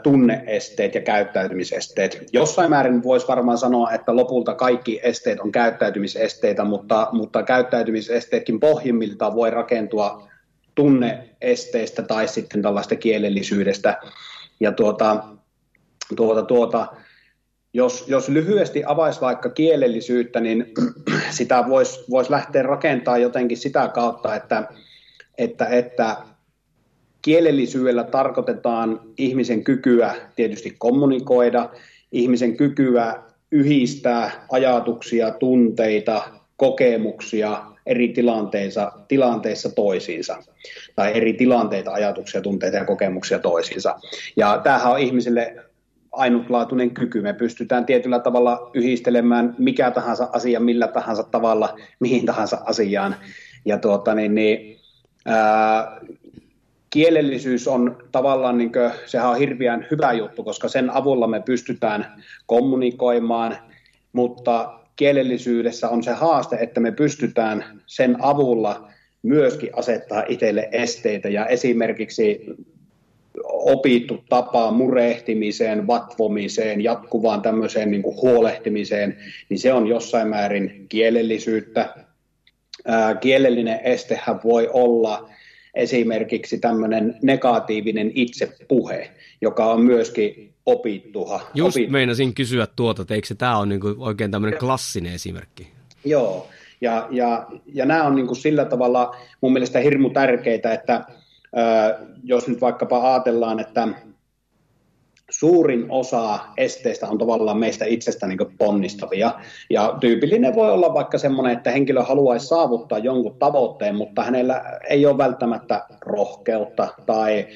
[0.03, 2.27] tunneesteet ja käyttäytymisesteet.
[2.33, 9.35] Jossain määrin voisi varmaan sanoa, että lopulta kaikki esteet on käyttäytymisesteitä, mutta, mutta käyttäytymisesteetkin pohjimmiltaan
[9.35, 10.29] voi rakentua
[10.75, 13.99] tunneesteistä tai sitten tällaista kielellisyydestä.
[14.61, 15.25] Ja tuota,
[16.17, 16.87] tuota, tuota,
[17.75, 20.67] jos, jos lyhyesti avaisi vaikka kielellisyyttä, niin
[21.31, 24.69] sitä voisi vois lähteä rakentamaan jotenkin sitä kautta, että,
[25.39, 26.17] että, että
[27.23, 31.71] Kielellisyydellä tarkoitetaan ihmisen kykyä tietysti kommunikoida,
[32.13, 36.23] ihmisen kykyä yhdistää ajatuksia, tunteita,
[36.57, 40.37] kokemuksia eri tilanteissa, tilanteissa toisiinsa,
[40.97, 43.99] tai eri tilanteita, ajatuksia, tunteita ja kokemuksia toisiinsa.
[44.37, 45.57] Ja tämähän on ihmisille
[46.13, 47.21] ainutlaatuinen kyky.
[47.21, 53.17] Me pystytään tietyllä tavalla yhdistelemään mikä tahansa asia millä tahansa tavalla, mihin tahansa asiaan.
[53.65, 54.79] Ja tuota, niin, niin,
[55.27, 56.01] ää,
[56.91, 62.23] kielellisyys on tavallaan, niin kuin, sehän on hirveän hyvä juttu, koska sen avulla me pystytään
[62.47, 63.57] kommunikoimaan,
[64.13, 68.89] mutta kielellisyydessä on se haaste, että me pystytään sen avulla
[69.23, 72.47] myöskin asettaa itselle esteitä ja esimerkiksi
[73.45, 79.17] opittu tapa murehtimiseen, vatvomiseen, jatkuvaan tämmöiseen niin kuin huolehtimiseen,
[79.49, 81.95] niin se on jossain määrin kielellisyyttä.
[82.87, 85.31] Ää, kielellinen estehän voi olla
[85.75, 91.41] esimerkiksi tämmöinen negatiivinen itsepuhe, joka on myöskin opittuha.
[91.55, 91.93] Just opittu.
[91.93, 95.69] meinasin kysyä tuota, että eikö se tämä ole niin kuin oikein tämmöinen klassinen esimerkki?
[96.05, 96.49] Joo,
[96.81, 101.05] ja, ja, ja nämä on niin kuin sillä tavalla mun mielestä hirmu tärkeitä, että
[102.25, 103.89] jos nyt vaikkapa ajatellaan, että
[105.31, 109.33] suurin osa esteistä on tavallaan meistä itsestä niin ponnistavia.
[109.71, 115.07] Ja tyypillinen voi olla vaikka semmoinen, että henkilö haluaisi saavuttaa jonkun tavoitteen, mutta hänellä ei
[115.07, 117.47] ole välttämättä rohkeutta tai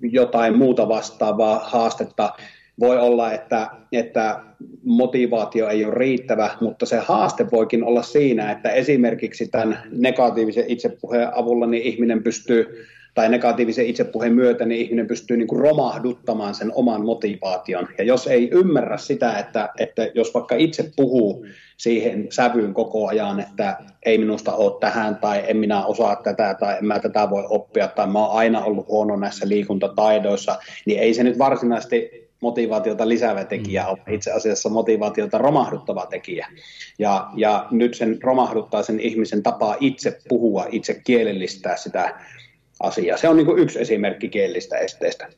[0.00, 2.32] jotain muuta vastaavaa haastetta.
[2.80, 4.40] Voi olla, että, että
[4.84, 11.28] motivaatio ei ole riittävä, mutta se haaste voikin olla siinä, että esimerkiksi tämän negatiivisen itsepuheen
[11.34, 16.72] avulla niin ihminen pystyy tai negatiivisen itsepuheen myötä, niin ihminen pystyy niin kuin romahduttamaan sen
[16.74, 17.88] oman motivaation.
[17.98, 21.46] Ja jos ei ymmärrä sitä, että, että jos vaikka itse puhuu
[21.76, 26.78] siihen sävyyn koko ajan, että ei minusta ole tähän, tai en minä osaa tätä, tai
[26.78, 31.14] en mä tätä voi oppia, tai mä oon aina ollut huono näissä liikuntataidoissa, niin ei
[31.14, 36.48] se nyt varsinaisesti motivaatiota lisäävä tekijä on itse asiassa motivaatiota romahduttava tekijä.
[36.98, 42.14] Ja, ja nyt sen romahduttaa sen ihmisen tapaa itse puhua, itse kielellistää sitä
[42.82, 43.16] asia.
[43.16, 45.28] Se on niin yksi esimerkki kielistä esteistä.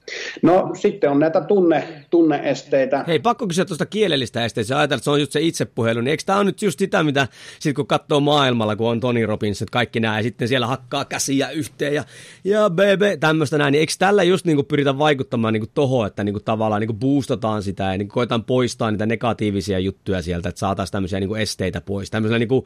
[0.42, 3.04] No sitten on näitä tunne, tunneesteitä.
[3.07, 4.78] Hei, pakko kysyä tuosta kielellistä esteistä.
[4.78, 6.00] Ajatellaan, että se on just se itsepuhelu.
[6.00, 7.28] Niin eikö tämä on nyt just sitä, mitä
[7.61, 11.04] sit kun katsoo maailmalla, kun on Tony Robbins, että kaikki nämä, ja sitten siellä hakkaa
[11.04, 12.04] käsiä yhteen ja,
[12.44, 13.72] ja bebe, tämmöistä näin.
[13.72, 17.85] Niin eikö tällä just niin pyritä vaikuttamaan niin tohon, että niin tavallaan niin boostataan sitä
[17.85, 22.11] ja niin koetaan poistaa niitä negatiivisia juttuja sieltä, että saataisiin tämmöisiä niin esteitä pois.
[22.11, 22.64] Tämmöisellä, niin kuin,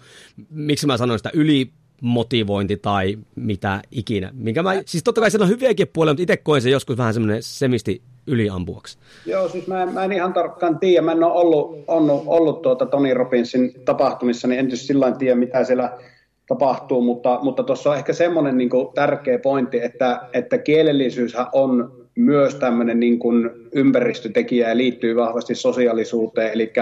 [0.50, 4.30] miksi mä sanoin sitä, yli motivointi tai mitä ikinä.
[4.34, 7.14] Minkä mä, siis totta kai siellä on hyviäkin puolia, mutta itse koen se joskus vähän
[7.14, 8.98] semmoinen semisti yliampuaksi.
[9.26, 11.02] Joo, siis mä, mä en ihan tarkkaan tiedä.
[11.02, 15.34] Mä en ole ollut, ollut, ollut tuota Tony Robbinsin tapahtumissa, niin en tietysti sillä tiedä,
[15.34, 15.98] mitä siellä
[16.46, 22.54] tapahtuu, mutta, mutta on ehkä semmoinen niin kuin, tärkeä pointti, että, että kielellisyys on myös
[22.54, 26.72] tämmöinen niin kuin, ympäristötekijä ja liittyy vahvasti sosiaalisuuteen, eli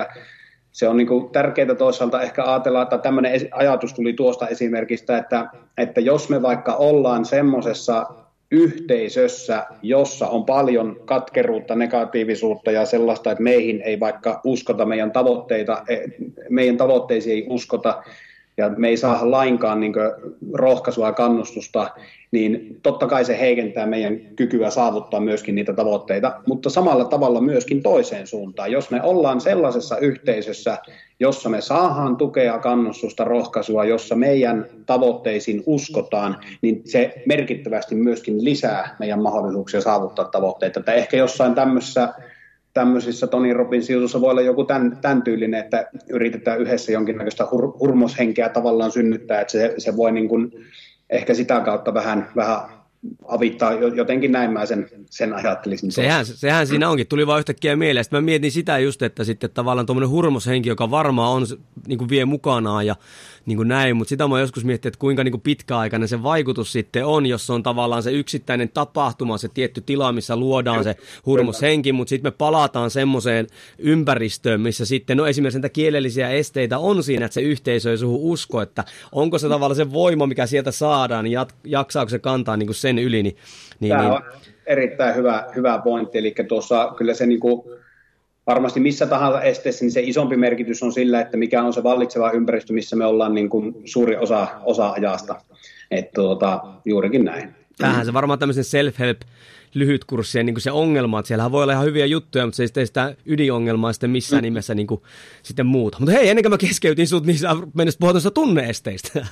[0.77, 5.47] se on niin tärkeää toisaalta ehkä ajatella, että tämmöinen ajatus tuli tuosta esimerkistä, että,
[5.79, 8.07] että jos me vaikka ollaan semmoisessa
[8.51, 15.83] yhteisössä, jossa on paljon katkeruutta, negatiivisuutta ja sellaista, että meihin ei vaikka uskota meidän tavoitteita,
[15.89, 15.97] e,
[16.51, 18.03] meidän tavoitteisiin ei uskota,
[18.57, 19.92] ja me ei saa lainkaan niin
[20.53, 21.90] rohkaisua ja kannustusta,
[22.31, 27.83] niin totta kai se heikentää meidän kykyä saavuttaa myöskin niitä tavoitteita, mutta samalla tavalla myöskin
[27.83, 28.73] toiseen suuntaan.
[28.73, 30.79] Jos me ollaan sellaisessa yhteisössä,
[31.21, 38.97] jossa me saadaan tukea, kannustusta, rohkaisua, jossa meidän tavoitteisiin uskotaan, niin se merkittävästi myöskin lisää
[38.99, 40.81] meidän mahdollisuuksia saavuttaa tavoitteita.
[40.81, 42.14] Että ehkä jossain tämmöisessä
[42.77, 47.73] tämmöisissä Tony Robbins jutussa voi olla joku tämän, tämän tyylinen, että yritetään yhdessä jonkinnäköistä hur,
[47.81, 50.53] hurmoshenkeä tavallaan synnyttää, että se, se voi niin kuin
[51.11, 52.61] ehkä sitä kautta vähän, vähän
[53.29, 55.93] avittaa, jotenkin näin mä sen, sen ajattelisin.
[55.93, 58.05] Sehän, sehän siinä onkin, tuli vaan yhtäkkiä mieleen.
[58.05, 61.47] Sitten mä mietin sitä just, että sitten tavallaan tuommoinen hurmoshenki, joka varmaan on,
[61.87, 62.97] niin kuin vie mukanaan ja
[63.47, 66.73] niin kuin näin, mutta sitä mä joskus miettinyt, että kuinka niin kuin pitkäaikainen se vaikutus
[66.73, 70.97] sitten on, jos se on tavallaan se yksittäinen tapahtuma, se tietty tila, missä luodaan se
[71.27, 73.47] hurmoshenki, mutta sitten me palataan semmoiseen
[73.79, 78.33] ympäristöön, missä sitten, no esimerkiksi näitä kielellisiä esteitä on siinä, että se yhteisö ei suhu
[78.33, 82.57] usko, että onko se tavallaan se voima, mikä sieltä saadaan, niin jat, jaksaako se kantaa
[82.57, 83.23] niin kuin sen yli.
[83.23, 83.37] Niin,
[83.81, 84.55] niin, Tämä on niin.
[84.67, 87.63] erittäin hyvä, hyvä pointti, eli tuossa kyllä se niin kuin
[88.47, 92.31] varmasti missä tahansa esteessä, niin se isompi merkitys on sillä, että mikä on se vallitseva
[92.31, 95.35] ympäristö, missä me ollaan niin kuin suuri osa, osa ajasta.
[95.91, 97.55] Että tuota, juurikin näin.
[97.79, 99.21] Tähän se varmaan tämmöisen self-help
[99.75, 102.87] lyhytkurssien niin se ongelma, että siellähän voi olla ihan hyviä juttuja, mutta se ei sitten
[102.87, 104.45] sitä ydinongelmaa sitten missään mm.
[104.45, 105.03] nimessä niin kuin,
[105.43, 105.99] sitten muuta.
[106.01, 109.27] Mutta hei, ennen kuin mä keskeytin sut, niin sä menisit puhua tuosta tunneesteistä.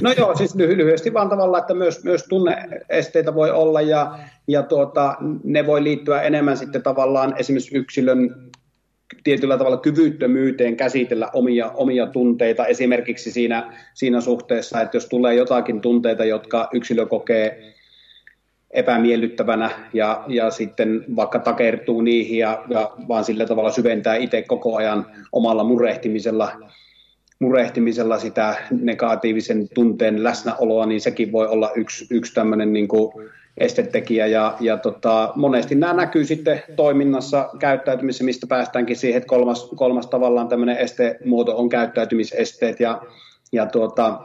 [0.00, 5.16] No joo, siis lyhyesti vaan tavalla, että myös, myös tunneesteitä voi olla ja, ja tuota,
[5.44, 8.49] ne voi liittyä enemmän sitten tavallaan esimerkiksi yksilön
[9.24, 15.80] tietyllä tavalla kyvyttömyyteen käsitellä omia, omia tunteita, esimerkiksi siinä, siinä suhteessa, että jos tulee jotakin
[15.80, 17.74] tunteita, jotka yksilö kokee
[18.70, 24.76] epämiellyttävänä ja, ja sitten vaikka takertuu niihin ja, ja vaan sillä tavalla syventää itse koko
[24.76, 26.52] ajan omalla murehtimisella,
[27.38, 33.12] murehtimisella sitä negatiivisen tunteen läsnäoloa, niin sekin voi olla yksi, yksi tämmöinen niin kuin
[33.60, 34.26] estetekijä.
[34.26, 40.06] Ja, ja tota, monesti nämä näkyy sitten toiminnassa käyttäytymisessä, mistä päästäänkin siihen, että kolmas, kolmas
[40.06, 42.80] tavallaan tämmöinen estemuoto on käyttäytymisesteet.
[42.80, 43.02] Ja,
[43.52, 44.20] ja tuota,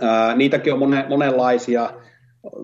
[0.00, 1.90] ää, niitäkin on monen, monenlaisia,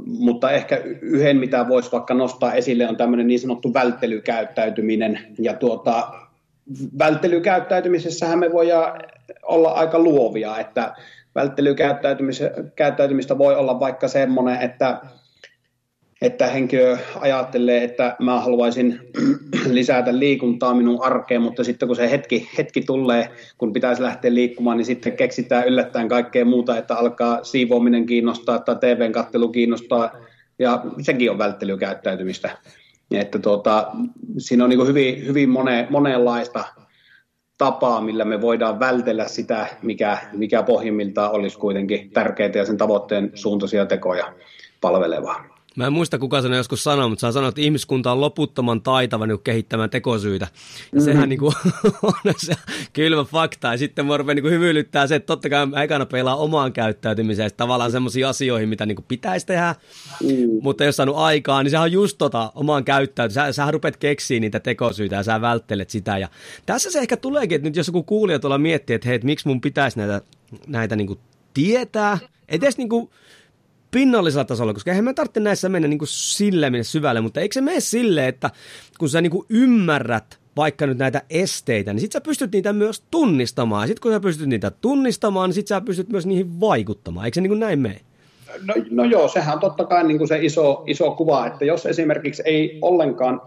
[0.07, 5.19] mutta ehkä yhden, mitä voisi vaikka nostaa esille, on tämmöinen niin sanottu välttelykäyttäytyminen.
[5.39, 6.09] Ja tuota,
[6.99, 9.01] välttelykäyttäytymisessähän me voidaan
[9.43, 10.95] olla aika luovia, että
[11.35, 15.01] välttelykäyttäytymistä voi olla vaikka semmoinen, että
[16.23, 19.01] että henkilö ajattelee, että mä haluaisin
[19.71, 24.77] lisätä liikuntaa minun arkeen, mutta sitten kun se hetki, hetki tulee, kun pitäisi lähteä liikkumaan,
[24.77, 30.11] niin sitten keksitään yllättäen kaikkea muuta, että alkaa siivoaminen kiinnostaa tai TVn kattelu kiinnostaa,
[30.59, 32.51] ja sekin on välttelykäyttäytymistä.
[33.11, 33.93] Että tuota,
[34.39, 36.65] siinä on niin hyvin, hyvin mone, monenlaista
[37.59, 43.31] tapaa, millä me voidaan vältellä sitä, mikä, mikä pohjimmiltaan olisi kuitenkin tärkeitä ja sen tavoitteen
[43.35, 44.33] suuntaisia tekoja
[44.81, 45.58] palvelevaa.
[45.79, 49.27] Mä en muista kuka sen joskus sanoi, mutta sä sanoit, että ihmiskunta on loputtoman taitava
[49.27, 50.45] niin kehittämään tekosyitä.
[50.45, 50.51] Ja
[50.93, 51.05] mm-hmm.
[51.05, 51.55] sehän niin kuin,
[52.03, 52.55] on se
[52.93, 53.69] kylmä fakta.
[53.69, 58.27] Ja sitten mua niin hymyilyttää se, että totta kai ekana pelaa omaan käyttäytymiseen tavallaan semmoisiin
[58.27, 59.75] asioihin, mitä niin kuin pitäisi tehdä.
[60.23, 60.29] Mm.
[60.63, 63.47] Mutta jos saanut aikaa, niin sehän on just tota omaan käyttäytymiseen.
[63.47, 66.19] Sä, sähän rupeat keksiä niitä tekosyitä ja sä välttelet sitä.
[66.19, 66.29] Ja
[66.67, 69.49] tässä se ehkä tuleekin, että nyt jos joku kuulija tuolla miettii, että hei, että miksi
[69.49, 70.21] mun pitäisi näitä,
[70.67, 71.19] näitä niin kuin
[71.55, 73.11] tietää, edes niin kuin
[73.91, 77.53] pinnallisella tasolla, koska eihän me tarvitse näissä mennä niin kuin sille mennä syvälle, mutta eikö
[77.53, 78.51] se mene sille, että
[78.99, 83.03] kun sä niin kuin ymmärrät vaikka nyt näitä esteitä, niin sit sä pystyt niitä myös
[83.11, 83.89] tunnistamaan.
[83.89, 87.25] Sitten kun sä pystyt niitä tunnistamaan, niin sit sä pystyt myös niihin vaikuttamaan.
[87.25, 88.01] Eikö se niin kuin näin mene?
[88.65, 91.87] No, no joo, sehän on totta kai niin kuin se iso, iso kuva, että jos
[91.87, 93.41] esimerkiksi ei ollenkaan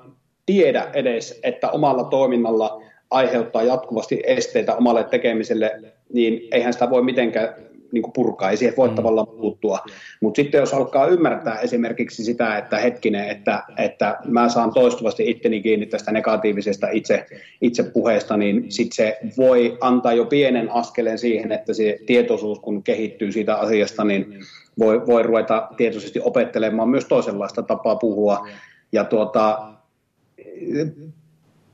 [0.46, 5.82] tiedä edes, että omalla toiminnalla aiheuttaa jatkuvasti esteitä omalle tekemiselle,
[6.14, 7.56] niin eihän sitä voi mitenkään
[7.92, 8.96] niin kuin purkaa, ei siihen voi mm.
[8.96, 9.80] tavallaan puuttua.
[10.22, 15.62] Mutta sitten jos alkaa ymmärtää esimerkiksi sitä, että hetkinen, että, että mä saan toistuvasti itteni
[15.62, 17.26] kiinni tästä negatiivisesta itse,
[17.62, 23.32] itsepuheesta, niin sitten se voi antaa jo pienen askeleen siihen, että se tietoisuus, kun kehittyy
[23.32, 24.40] siitä asiasta, niin
[24.80, 28.48] voi, voi ruveta tietoisesti opettelemaan myös toisenlaista tapaa puhua.
[28.92, 29.74] Ja tuota,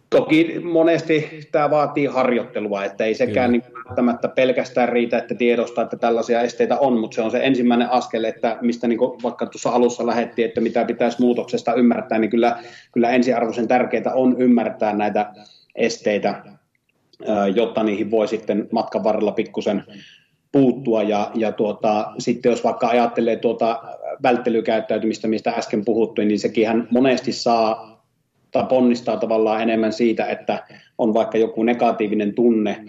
[0.09, 5.97] Toki monesti tämä vaatii harjoittelua, että ei sekään niin välttämättä pelkästään riitä, että tiedostaa, että
[5.97, 10.05] tällaisia esteitä on, mutta se on se ensimmäinen askel, että mistä niin vaikka tuossa alussa
[10.05, 12.59] lähettiin, että mitä pitäisi muutoksesta ymmärtää, niin kyllä,
[12.91, 15.33] kyllä ensiarvoisen tärkeää on ymmärtää näitä
[15.75, 16.43] esteitä,
[17.55, 19.83] jotta niihin voi sitten matkan varrella pikkusen
[20.51, 21.03] puuttua.
[21.03, 23.83] Ja, ja tuota, sitten jos vaikka ajattelee tuota
[24.23, 27.96] välttelykäyttäytymistä, mistä äsken puhuttiin, niin sekin monesti saa
[28.51, 30.63] tai ponnistaa tavallaan enemmän siitä, että
[30.97, 32.85] on vaikka joku negatiivinen tunne,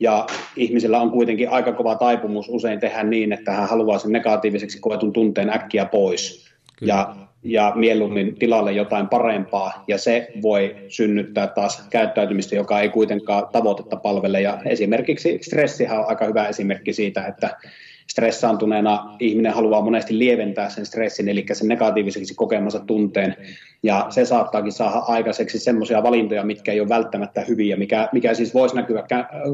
[0.00, 0.26] ja
[0.56, 5.12] ihmisellä on kuitenkin aika kova taipumus usein tehdä niin, että hän haluaa sen negatiiviseksi koetun
[5.12, 6.50] tunteen äkkiä pois.
[6.80, 13.46] Ja, ja mieluummin tilalle jotain parempaa, ja se voi synnyttää taas käyttäytymistä, joka ei kuitenkaan
[13.52, 14.40] tavoitetta palvele.
[14.40, 17.56] Ja esimerkiksi stressihän on aika hyvä esimerkki siitä, että
[18.06, 23.36] stressaantuneena ihminen haluaa monesti lieventää sen stressin, eli sen negatiiviseksi kokemansa tunteen,
[23.82, 28.54] ja se saattaakin saada aikaiseksi semmoisia valintoja, mitkä ei ole välttämättä hyviä, mikä, mikä siis
[28.54, 29.04] voisi näkyä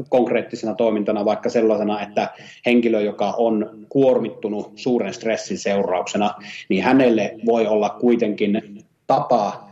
[0.09, 2.29] konkreettisena toimintana vaikka sellaisena, että
[2.65, 6.33] henkilö, joka on kuormittunut suuren stressin seurauksena,
[6.69, 9.70] niin hänelle voi olla kuitenkin tapa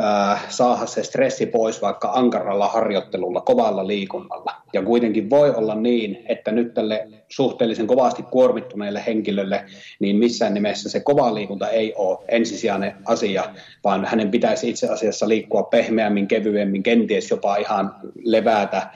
[0.00, 4.54] äh, saada se stressi pois vaikka ankaralla harjoittelulla, kovalla liikunnalla.
[4.72, 9.64] Ja kuitenkin voi olla niin, että nyt tälle suhteellisen kovasti kuormittuneelle henkilölle,
[10.00, 13.44] niin missään nimessä se kova liikunta ei ole ensisijainen asia,
[13.84, 18.90] vaan hänen pitäisi itse asiassa liikkua pehmeämmin, kevyemmin, kenties jopa ihan levätä.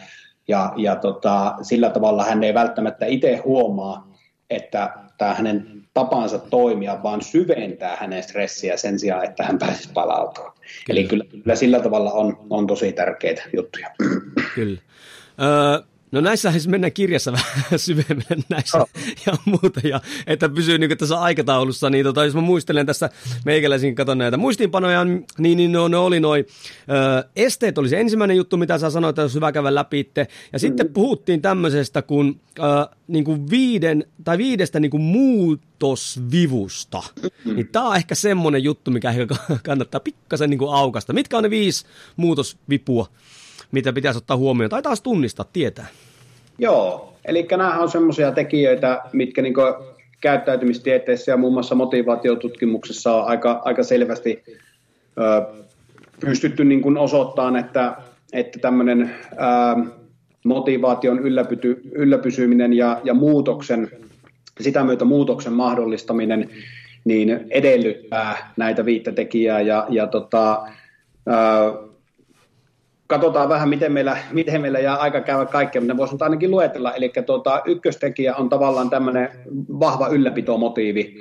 [0.48, 4.08] Ja, ja tota, sillä tavalla hän ei välttämättä itse huomaa,
[4.50, 10.52] että tämä hänen tapansa toimia, vaan syventää hänen stressiä sen sijaan, että hän pääsisi palautumaan.
[10.86, 11.00] Kyllä.
[11.00, 13.90] Eli kyllä, kyllä sillä tavalla on, on tosi tärkeitä juttuja.
[14.54, 14.80] Kyllä.
[15.40, 18.88] Öö, No näissä siis mennään kirjassa vähän syvemmin näissä oh.
[19.26, 23.10] ja muuta, ja että pysyy niin tässä aikataulussa, niin tota, jos mä muistelen tässä
[23.44, 26.48] meikäläisin, katon näitä muistiinpanoja, niin, niin no, ne oli noin, ö,
[27.36, 30.58] esteet oli se ensimmäinen juttu, mitä sä sanoit, että olisi hyvä käydä läpi itse, ja
[30.58, 30.92] sitten mm.
[30.92, 32.62] puhuttiin tämmöisestä kuin, ö,
[33.08, 37.02] niin kuin viiden, tai viidestä niin kuin muutosvivusta,
[37.44, 37.56] mm.
[37.56, 39.26] niin tää on ehkä semmoinen juttu, mikä ehkä
[39.64, 41.12] kannattaa pikkasen niin kuin aukasta.
[41.12, 43.08] Mitkä on ne viisi muutosvipua?
[43.72, 45.86] Mitä pitäisi ottaa huomioon tai taas tunnistaa, tietää?
[46.58, 49.54] Joo, eli nämä on semmoisia tekijöitä, mitkä niin
[50.20, 54.42] käyttäytymistieteissä ja muun muassa motivaatiotutkimuksessa on aika, aika selvästi
[55.18, 55.62] ö,
[56.20, 57.96] pystytty niin kuin osoittamaan, että,
[58.32, 59.90] että tämmöinen ö,
[60.44, 61.20] motivaation
[61.92, 63.90] ylläpysyminen ja, ja muutoksen,
[64.60, 66.50] sitä myötä muutoksen mahdollistaminen
[67.04, 70.62] niin edellyttää näitä viittä tekijää ja, ja tota,
[71.26, 71.72] ää,
[73.12, 76.92] katsotaan vähän, miten meillä, miten meillä jää aika käydä kaikkea, mutta voisi ainakin luetella.
[76.92, 79.28] Eli tuota, ykköstekijä on tavallaan tämmöinen
[79.80, 81.16] vahva ylläpitomotiivi,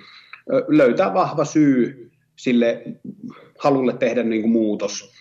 [0.67, 2.83] löytää vahva syy sille
[3.59, 5.13] halulle tehdä niin kuin muutos.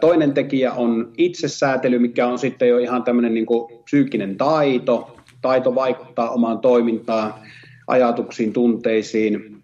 [0.00, 5.74] Toinen tekijä on itsesäätely, mikä on sitten jo ihan tämmöinen niin kuin psyykkinen taito, taito
[5.74, 7.34] vaikuttaa omaan toimintaan,
[7.86, 9.62] ajatuksiin, tunteisiin.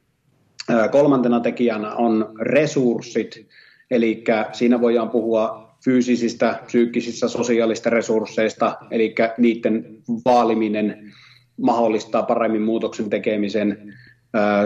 [0.90, 3.46] Kolmantena tekijänä on resurssit,
[3.90, 9.84] eli siinä voidaan puhua fyysisistä, psyykkisistä, sosiaalista resursseista, eli niiden
[10.24, 11.12] vaaliminen
[11.60, 13.94] mahdollistaa paremmin muutoksen tekemisen.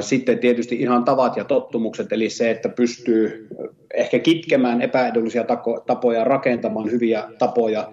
[0.01, 3.49] Sitten tietysti ihan tavat ja tottumukset, eli se, että pystyy
[3.95, 5.45] ehkä kitkemään epäedullisia
[5.87, 7.93] tapoja, rakentamaan hyviä tapoja,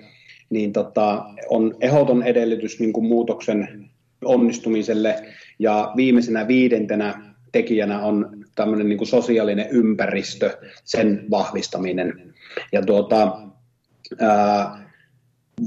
[0.50, 3.90] niin tota, on ehdoton edellytys niin kuin muutoksen
[4.26, 5.16] onnistumiselle.
[5.60, 12.29] Ja viimeisenä viidentenä tekijänä on tämmöinen niin kuin sosiaalinen ympäristö, sen vahvistaminen.
[12.72, 13.40] Ja tuota,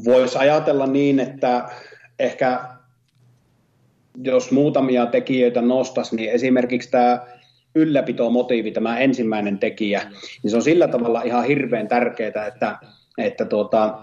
[0.05, 1.68] voisi ajatella niin, että
[2.18, 2.61] ehkä
[4.25, 7.27] jos muutamia tekijöitä nostaisi, niin esimerkiksi tämä
[7.75, 10.03] ylläpitomotiivi, tämä ensimmäinen tekijä,
[10.42, 12.79] niin se on sillä tavalla ihan hirveän tärkeää, että,
[13.18, 14.03] että tuota,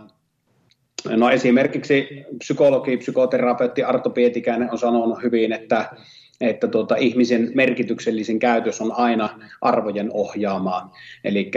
[1.09, 5.85] no esimerkiksi psykologi, psykoterapeutti Arto Pietikäinen on sanonut hyvin, että,
[6.41, 9.29] että tuota, ihmisen merkityksellisin käytös on aina
[9.61, 10.93] arvojen ohjaamaa.
[11.23, 11.51] Eli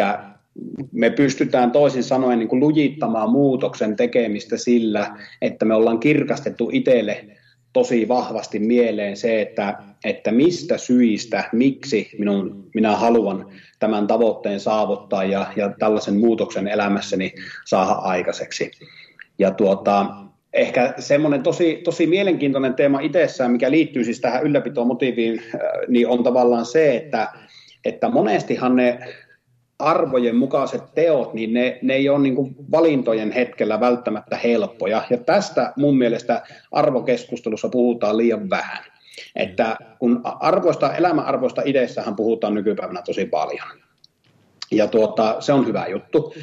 [0.93, 7.25] me pystytään toisin sanoen niin kuin lujittamaan muutoksen tekemistä sillä, että me ollaan kirkastettu itselle
[7.73, 13.47] tosi vahvasti mieleen se, että, että mistä syistä, miksi minun, minä haluan
[13.79, 17.35] tämän tavoitteen saavuttaa ja, ja tällaisen muutoksen elämässäni
[17.65, 18.71] saada aikaiseksi.
[19.39, 20.07] Ja tuota,
[20.53, 26.23] ehkä semmoinen tosi, tosi mielenkiintoinen teema itsessään, mikä liittyy siis tähän ylläpitomotiiviin, äh, niin on
[26.23, 27.29] tavallaan se, että,
[27.85, 28.99] että monestihan ne
[29.83, 35.03] arvojen mukaiset teot, niin ne, ne ei ole niin kuin valintojen hetkellä välttämättä helppoja.
[35.11, 36.43] Ja tästä mun mielestä
[36.73, 38.85] arvokeskustelussa puhutaan liian vähän.
[39.37, 43.67] Että kun arvoista, elämäarvoista idessähän puhutaan nykypäivänä tosi paljon.
[44.71, 46.35] Ja tuota, se on hyvä juttu.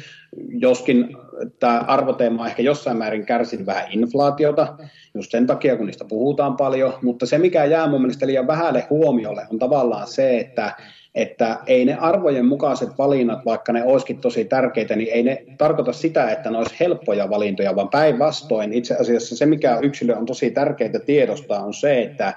[0.48, 1.16] Joskin
[1.58, 4.76] tämä arvoteema ehkä jossain määrin kärsin vähän inflaatiota,
[5.14, 6.92] just sen takia, kun niistä puhutaan paljon.
[7.02, 10.76] Mutta se, mikä jää mun mielestä liian vähälle huomiolle, on tavallaan se, että
[11.14, 15.92] että ei ne arvojen mukaiset valinnat, vaikka ne olisikin tosi tärkeitä, niin ei ne tarkoita
[15.92, 20.50] sitä, että ne olisi helppoja valintoja, vaan päinvastoin itse asiassa se, mikä yksilö on tosi
[20.50, 22.34] tärkeää tiedostaa, on se, että,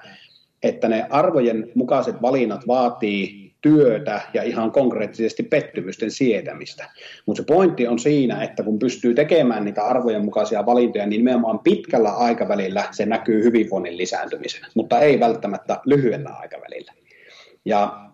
[0.64, 6.90] että ne arvojen mukaiset valinnat vaatii työtä ja ihan konkreettisesti pettymysten sietämistä.
[7.26, 11.60] Mutta se pointti on siinä, että kun pystyy tekemään niitä arvojen mukaisia valintoja, niin nimenomaan
[11.60, 16.94] pitkällä aikavälillä se näkyy hyvinvoinnin lisääntymisenä, mutta ei välttämättä lyhyellä aikavälillä.
[17.66, 18.12] Ja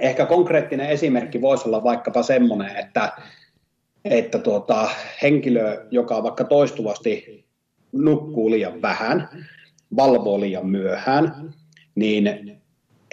[0.00, 3.12] Ehkä konkreettinen esimerkki voisi olla vaikkapa semmoinen, että,
[4.04, 4.88] että tuota,
[5.22, 7.44] henkilö, joka vaikka toistuvasti
[7.92, 9.28] nukkuu liian vähän,
[9.96, 11.54] valvoo liian myöhään,
[11.94, 12.56] niin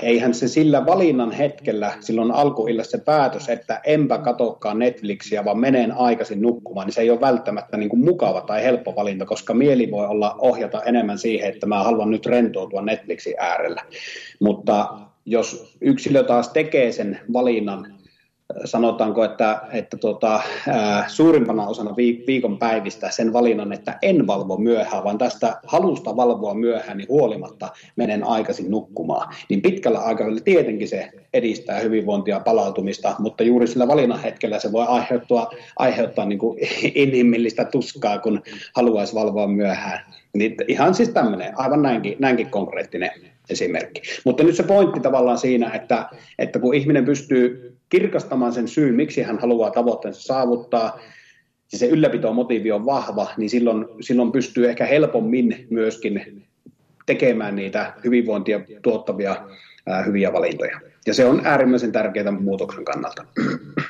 [0.01, 5.91] eihän se sillä valinnan hetkellä, silloin alkuillassa se päätös, että enpä katokaan Netflixiä, vaan menen
[5.91, 9.91] aikaisin nukkumaan, niin se ei ole välttämättä niin kuin mukava tai helppo valinta, koska mieli
[9.91, 13.81] voi olla ohjata enemmän siihen, että mä haluan nyt rentoutua Netflixin äärellä.
[14.39, 14.87] Mutta
[15.25, 17.93] jos yksilö taas tekee sen valinnan,
[18.65, 20.41] sanotaanko, että, että tuota,
[21.07, 21.95] suurimpana osana
[22.27, 27.69] viikon päivistä sen valinnan, että en valvo myöhään, vaan tästä halusta valvoa myöhään, niin huolimatta
[27.95, 34.21] menen aikaisin nukkumaan, niin pitkällä aikavälillä tietenkin se edistää hyvinvointia palautumista, mutta juuri sillä valinnan
[34.21, 36.59] hetkellä se voi aiheuttaa, aiheuttaa niin kuin
[36.95, 38.41] inhimillistä tuskaa, kun
[38.75, 39.99] haluaisi valvoa myöhään.
[40.33, 44.01] Niin ihan siis tämmöinen, aivan näinkin, näinkin konkreettinen esimerkki.
[44.25, 49.21] Mutta nyt se pointti tavallaan siinä, että, että kun ihminen pystyy kirkastamaan sen syyn, miksi
[49.21, 50.99] hän haluaa tavoitteensa saavuttaa,
[51.71, 56.45] ja se ylläpitomotiivi on vahva, niin silloin, silloin pystyy ehkä helpommin myöskin
[57.05, 59.35] tekemään niitä hyvinvointia tuottavia
[59.87, 60.79] ää, hyviä valintoja.
[61.07, 63.25] Ja se on äärimmäisen tärkeää muutoksen kannalta.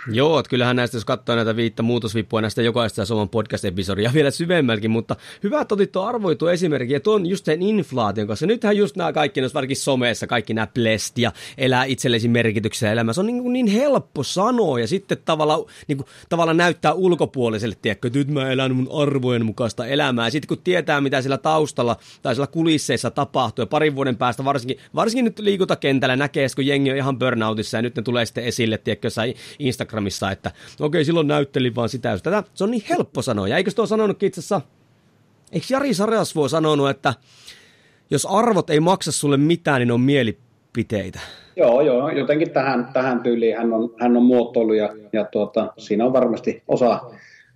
[0.11, 4.91] Joo, että kyllähän näistä, jos katsoo näitä viittä muutosvippua näistä jokaista Suomen podcast-episodia vielä syvemmälläkin,
[4.91, 8.45] mutta hyvä, että otit tuon arvoitu esimerkki, että on just sen inflaation kanssa.
[8.45, 13.21] Nythän just nämä kaikki, jos varsinkin someessa, kaikki nämä blest ja elää itsellesi merkityksiä elämässä,
[13.21, 18.19] on niin, niin helppo sanoa ja sitten tavallaan, niin kuin, tavallaan näyttää ulkopuoliselle, tiedätkö, että
[18.19, 20.30] nyt mä elän mun arvojen mukaista elämää.
[20.30, 24.78] Sitten kun tietää, mitä siellä taustalla tai siellä kulisseissa tapahtuu ja parin vuoden päästä varsinkin,
[24.95, 28.78] varsinkin nyt liikuntakentällä näkee, kun jengi on ihan burnoutissa ja nyt ne tulee sitten esille,
[28.78, 29.09] tiedätkö,
[29.93, 32.43] Instagramissa, että okei, okay, silloin näyttelin vaan sitä, tätä.
[32.53, 33.47] Se on niin helppo sanoa.
[33.47, 34.61] Ja eikö se ole sanonut itse asiassa,
[35.51, 37.13] eikö Jari Sarasvuo sanonut, että
[38.09, 40.37] jos arvot ei maksa sulle mitään, niin on mieli
[40.75, 41.19] mielipiteitä.
[41.55, 46.05] Joo, joo, jotenkin tähän, tähän tyyliin hän on, hän on muotoilu ja, ja tuota, siinä
[46.05, 47.01] on varmasti osa,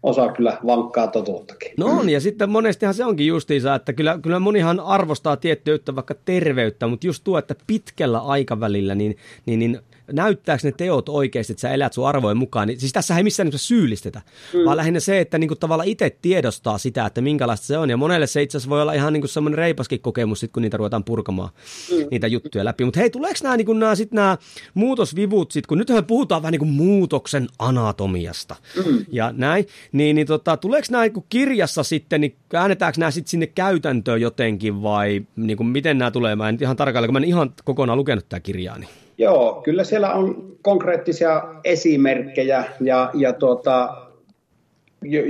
[0.03, 1.71] osa kyllä vankkaa totuuttakin.
[1.77, 6.15] No on, ja sitten monestihan se onkin justiinsa, että kyllä, kyllä monihan arvostaa tiettyä vaikka
[6.25, 9.79] terveyttä, mutta just tuo, että pitkällä aikavälillä, niin, niin, niin
[10.12, 13.47] näyttääkö ne teot oikeasti, että sä elät sun arvojen mukaan, niin siis tässä ei missään
[13.47, 14.22] nimessä syyllistetä,
[14.53, 14.66] mm.
[14.66, 18.28] vaan lähinnä se, että niinku tavallaan itse tiedostaa sitä, että minkälaista se on, ja monelle
[18.28, 21.49] se itse asiassa voi olla ihan niinku semmoinen reipaskin kokemus, sit, kun niitä ruvetaan purkamaan
[21.91, 22.08] mm.
[22.12, 22.86] niitä juttuja läpi.
[22.86, 24.38] Mutta hei, tuleeko nämä niinku, nää, sit nämä
[24.74, 28.55] muutosvivut, sit, kun nyt me puhutaan vähän niinku muutoksen anatomiasta
[28.86, 29.05] mm.
[29.12, 33.47] ja näin, niin, niin tota, tuleeko nämä niinku kirjassa sitten, niin käännetäänkö nämä sitten sinne
[33.47, 36.36] käytäntöön jotenkin, vai niinku, miten nämä tulee?
[36.36, 39.84] Mä en ihan tarkalleen, kun mä en ihan kokonaan lukenut tätä kirjaa, niin Joo, kyllä
[39.84, 43.97] siellä on konkreettisia esimerkkejä ja, ja tuota,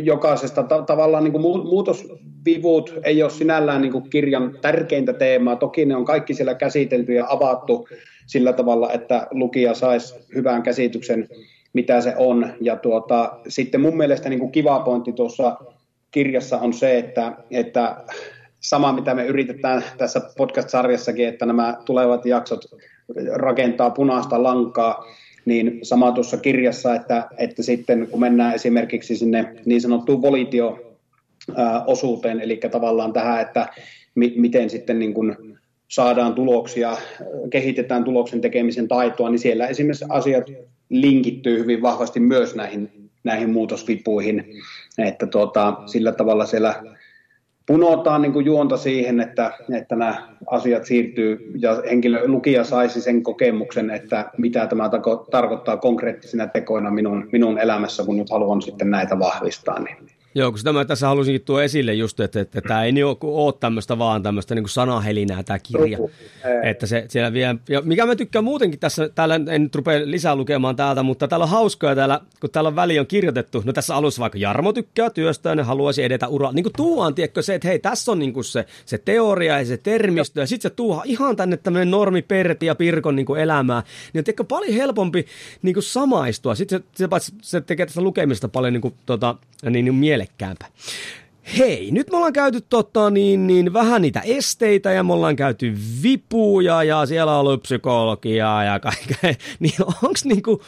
[0.04, 5.56] jokaisesta ta- tavallaan niin kuin muutosvivut ei ole sinällään niin kuin kirjan tärkeintä teemaa.
[5.56, 7.88] Toki ne on kaikki siellä käsitelty ja avattu
[8.26, 11.28] sillä tavalla, että lukija saisi hyvän käsityksen,
[11.74, 12.54] mitä se on.
[12.62, 15.58] Ja tuota, sitten mun mielestä niin kuin kiva pointti tuossa
[16.12, 17.98] kirjassa on se, että, että
[18.60, 22.62] sama mitä me yritetään tässä podcast-sarjassakin, että nämä tulevat jaksot
[23.34, 25.06] rakentaa punaista lankaa,
[25.46, 32.60] niin sama tuossa kirjassa, että, että sitten kun mennään esimerkiksi sinne niin sanottuun volitio-osuuteen, eli
[32.72, 33.68] tavallaan tähän, että
[34.16, 36.98] mi- miten sitten niin kuin saadaan tuloksia,
[37.50, 40.46] kehitetään tuloksen tekemisen taitoa, niin siellä esimerkiksi asiat
[40.90, 44.46] linkittyy hyvin vahvasti myös näihin, näihin muutosvipuihin,
[44.98, 46.97] että tuota, sillä tavalla siellä
[47.68, 53.24] punotaan niin kuin juonta siihen, että, että nämä asiat siirtyy ja henkilö, lukija saisi sen
[53.24, 54.90] kokemuksen, että mitä tämä
[55.32, 59.80] tarkoittaa konkreettisina tekoina minun, minun elämässä, kun nyt haluan sitten näitä vahvistaa.
[59.80, 59.98] Niin
[60.38, 63.54] Joo, kun sitä mä tässä halusinkin tuoda esille just, että, että, tämä ei niin ole
[63.60, 65.98] tämmöistä vaan tämmöistä niin sanahelinää tämä kirja.
[66.64, 70.36] Että se siellä vie, ja mikä mä tykkään muutenkin tässä, täällä en nyt rupea lisää
[70.36, 73.96] lukemaan täältä, mutta täällä on hauskaa täällä, kun täällä on väli on kirjoitettu, no tässä
[73.96, 76.54] alussa vaikka Jarmo tykkää työstä ja haluaisi edetä uralla.
[76.54, 79.66] Niin kuin tuuaan, tiedätkö, se, että hei, tässä on niin kuin se, se teoria ja
[79.66, 83.42] se termistö, ja sitten se tuuhaa ihan tänne tämmöinen normi Pertti ja Pirkon niin kuin
[83.42, 83.84] elämää,
[84.14, 85.26] niin on tiedätkö, paljon helpompi
[85.62, 86.56] niin kuin samaistua.
[86.56, 89.36] Sitten se, se, se tekee tästä lukemista paljon niin kuin, tota,
[89.70, 89.96] niin, niin
[90.28, 90.66] mielekkäämpä.
[91.58, 95.78] Hei, nyt me ollaan käyty tota, niin, niin, vähän niitä esteitä ja me ollaan käyty
[96.04, 99.34] vipuja ja siellä on ollut psykologiaa ja kaikkea.
[99.60, 99.74] Niin
[100.04, 100.62] onks niinku,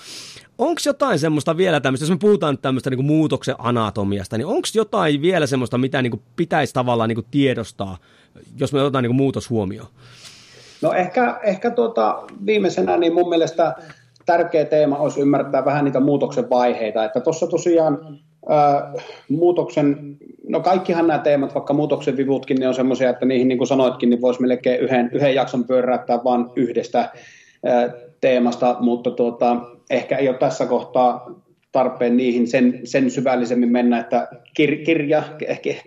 [0.57, 4.67] onko jotain semmoista vielä tämmöistä, jos me puhutaan nyt tämmöistä niinku muutoksen anatomiasta, niin onko
[4.75, 7.97] jotain vielä semmoista, mitä niinku pitäisi tavallaan niinku tiedostaa,
[8.59, 9.87] jos me otetaan niinku muutos huomioon?
[10.81, 13.75] No ehkä, ehkä tuota, viimeisenä niin mun mielestä
[14.25, 17.05] tärkeä teema olisi ymmärtää vähän niitä muutoksen vaiheita.
[17.05, 18.19] Että tuossa tosiaan
[19.29, 20.17] muutoksen,
[20.47, 24.09] no kaikkihan nämä teemat, vaikka muutoksen vivutkin, ne on semmoisia, että niihin niin kuin sanoitkin,
[24.09, 27.09] niin voisi melkein yhden, yhden jakson pyöräyttää vain yhdestä
[28.21, 31.31] teemasta, mutta tuota, ehkä ei ole tässä kohtaa
[31.71, 35.23] tarpeen niihin sen, sen syvällisemmin mennä, että kir, kirja,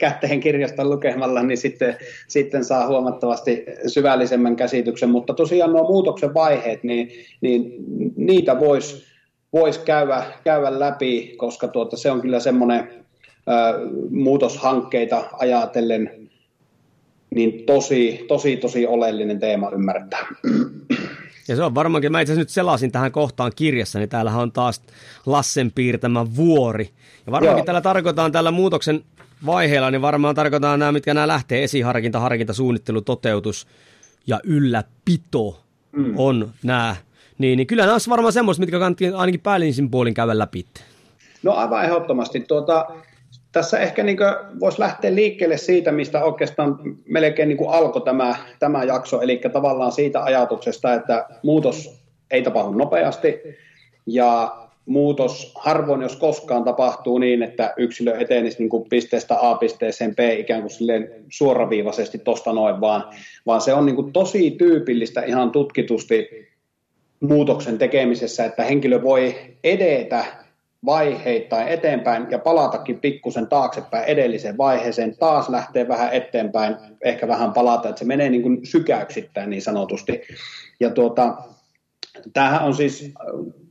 [0.01, 1.97] kätteen kirjasta lukemalla, niin sitten,
[2.29, 7.09] sitten saa huomattavasti syvällisemmän käsityksen, mutta tosiaan nuo muutoksen vaiheet, niin,
[7.41, 7.75] niin
[8.17, 9.12] niitä voisi
[9.53, 13.05] voisi käydä, käydä läpi, koska tuota, se on kyllä semmoinen
[14.11, 16.29] muutoshankkeita ajatellen
[17.35, 20.27] niin tosi, tosi, tosi oleellinen teema ymmärtää.
[21.49, 24.83] Ja se on varmaankin, mä itse nyt selasin tähän kohtaan kirjassa, niin täällähän on taas
[25.27, 26.91] Lassen piirtämä vuori.
[27.27, 27.67] Ja varmaankin Joo.
[27.67, 29.05] tällä tarkoitaan tällä muutoksen
[29.47, 33.67] vaiheella, niin varmaan tarkoitaan nämä, mitkä nämä lähtee, esiharkinta, harkinta, suunnittelu, toteutus
[34.27, 36.15] ja ylläpito mm.
[36.17, 36.97] on nämä
[37.43, 40.67] niin, niin kyllä nämä olisi varmaan semmoista, mitkä kannattaa ainakin päällisin puolin käydä läpi.
[41.43, 42.41] No aivan ehdottomasti.
[42.41, 42.87] Tuota,
[43.53, 44.19] tässä ehkä niin
[44.61, 46.79] voisi lähteä liikkeelle siitä, mistä oikeastaan
[47.09, 53.41] melkein niin alkoi tämä, tämä jakso, eli tavallaan siitä ajatuksesta, että muutos ei tapahdu nopeasti
[54.07, 60.17] ja muutos harvoin, jos koskaan tapahtuu niin, että yksilö etenisi niin kuin pisteestä A pisteeseen
[60.17, 63.05] B ikään kuin silleen suoraviivaisesti tuosta noin, vaan,
[63.47, 66.29] vaan se on niin kuin tosi tyypillistä ihan tutkitusti
[67.23, 70.25] muutoksen tekemisessä, että henkilö voi edetä
[70.87, 77.89] vaiheittain eteenpäin ja palatakin pikkusen taaksepäin edelliseen vaiheeseen, taas lähtee vähän eteenpäin, ehkä vähän palata,
[77.89, 80.21] että se menee niin kuin sykäyksittäin niin sanotusti.
[80.81, 81.37] Ja tuota,
[82.33, 83.15] tämähän on siis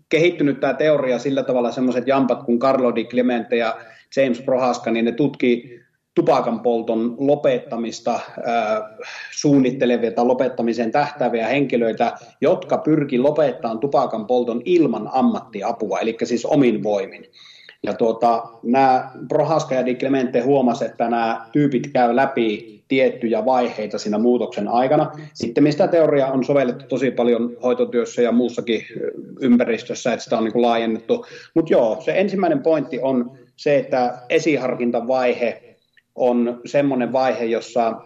[0.09, 3.77] kehittynyt tämä teoria sillä tavalla semmoiset jampat kuin Carlo Di Clemente ja
[4.15, 5.80] James Prohaska, niin ne tutkii
[6.15, 8.19] tupakan polton lopettamista
[9.31, 16.83] suunnittelevia tai lopettamiseen tähtääviä henkilöitä, jotka pyrki lopettamaan tupakan polton ilman ammattiapua, eli siis omin
[16.83, 17.25] voimin.
[17.83, 23.97] Ja tuota, nämä Prohaska ja Di Clemente huomasivat, että nämä tyypit käy läpi tiettyjä vaiheita
[23.97, 25.11] siinä muutoksen aikana.
[25.33, 28.81] Sitten mistä teoriaa on sovellettu tosi paljon hoitotyössä ja muussakin
[29.41, 31.25] ympäristössä, että sitä on niin kuin laajennettu.
[31.53, 35.70] Mutta joo, se ensimmäinen pointti on se, että esiharkintavaihe
[36.21, 38.01] on semmoinen vaihe, jossa,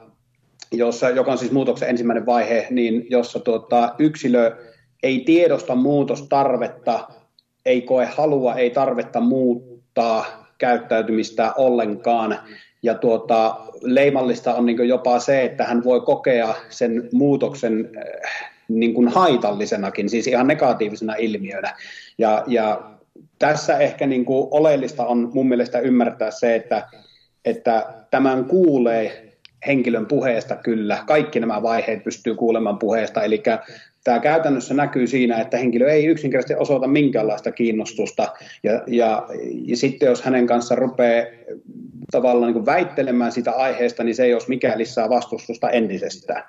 [0.71, 4.57] jossa, joka on siis muutoksen ensimmäinen vaihe, niin jossa tuota, yksilö
[5.03, 7.07] ei tiedosta muutostarvetta,
[7.65, 12.39] ei koe halua, ei tarvetta muuttaa käyttäytymistä ollenkaan.
[12.83, 18.93] Ja tuota, leimallista on niin jopa se, että hän voi kokea sen muutoksen äh, niin
[18.93, 21.73] kuin haitallisenakin, siis ihan negatiivisena ilmiönä.
[22.17, 22.91] Ja, ja
[23.39, 26.87] tässä ehkä niin kuin oleellista on mun mielestä ymmärtää se, että,
[27.45, 29.33] että tämän kuulee
[29.67, 31.03] henkilön puheesta kyllä.
[31.07, 33.43] Kaikki nämä vaiheet pystyy kuulemaan puheesta, eli
[34.05, 38.27] tämä käytännössä näkyy siinä, että henkilö ei yksinkertaisesti osoita minkäänlaista kiinnostusta,
[38.63, 39.27] ja, ja,
[39.65, 41.25] ja sitten jos hänen kanssa rupeaa
[42.11, 46.43] tavallaan niin väittelemään sitä aiheesta, niin se ei olisi mikään lisää vastustusta entisestään.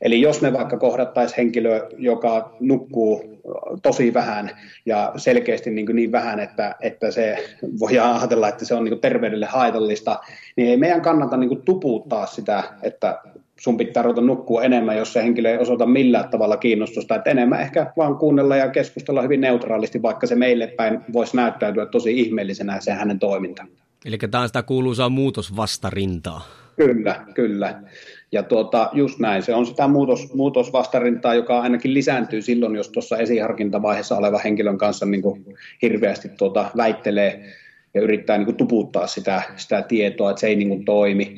[0.00, 3.40] Eli jos me vaikka kohdattaisiin henkilö, joka nukkuu
[3.82, 4.50] tosi vähän
[4.86, 7.36] ja selkeästi niin, niin vähän, että, että se
[7.80, 10.18] voidaan ajatella, että se on niin terveydelle haitallista,
[10.56, 13.18] niin ei meidän kannata niin tuputtaa sitä, että
[13.60, 17.14] sun pitää ruveta nukkua enemmän, jos se henkilö ei osoita millään tavalla kiinnostusta.
[17.14, 21.86] Että enemmän ehkä vaan kuunnella ja keskustella hyvin neutraalisti, vaikka se meille päin voisi näyttäytyä
[21.86, 23.66] tosi ihmeellisenä se hänen toiminta.
[24.04, 26.46] Eli tämä on sitä kuuluisaa muutosvastarintaa.
[26.76, 27.82] Kyllä, kyllä.
[28.32, 33.18] Ja tuota, just näin, se on sitä muutos, muutosvastarintaa, joka ainakin lisääntyy silloin, jos tuossa
[33.18, 35.44] esiharkintavaiheessa oleva henkilön kanssa niin kuin
[35.82, 37.52] hirveästi tuota, väittelee
[37.94, 41.36] ja yrittää niin kuin tuputtaa sitä, sitä tietoa, että se ei niin kuin toimi.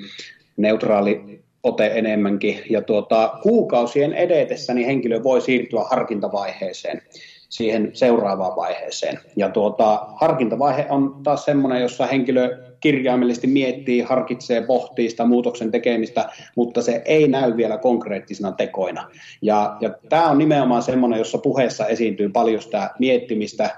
[0.56, 2.60] Neutraali ote enemmänkin.
[2.70, 7.02] Ja tuota, kuukausien edetessä niin henkilö voi siirtyä harkintavaiheeseen
[7.48, 9.18] siihen seuraavaan vaiheeseen.
[9.36, 16.28] Ja tuota, harkintavaihe on taas semmoinen, jossa henkilö kirjaimellisesti miettii, harkitsee, pohtii sitä muutoksen tekemistä,
[16.56, 19.10] mutta se ei näy vielä konkreettisina tekoina.
[19.42, 23.70] Ja, ja tämä on nimenomaan semmoinen, jossa puheessa esiintyy paljon sitä miettimistä,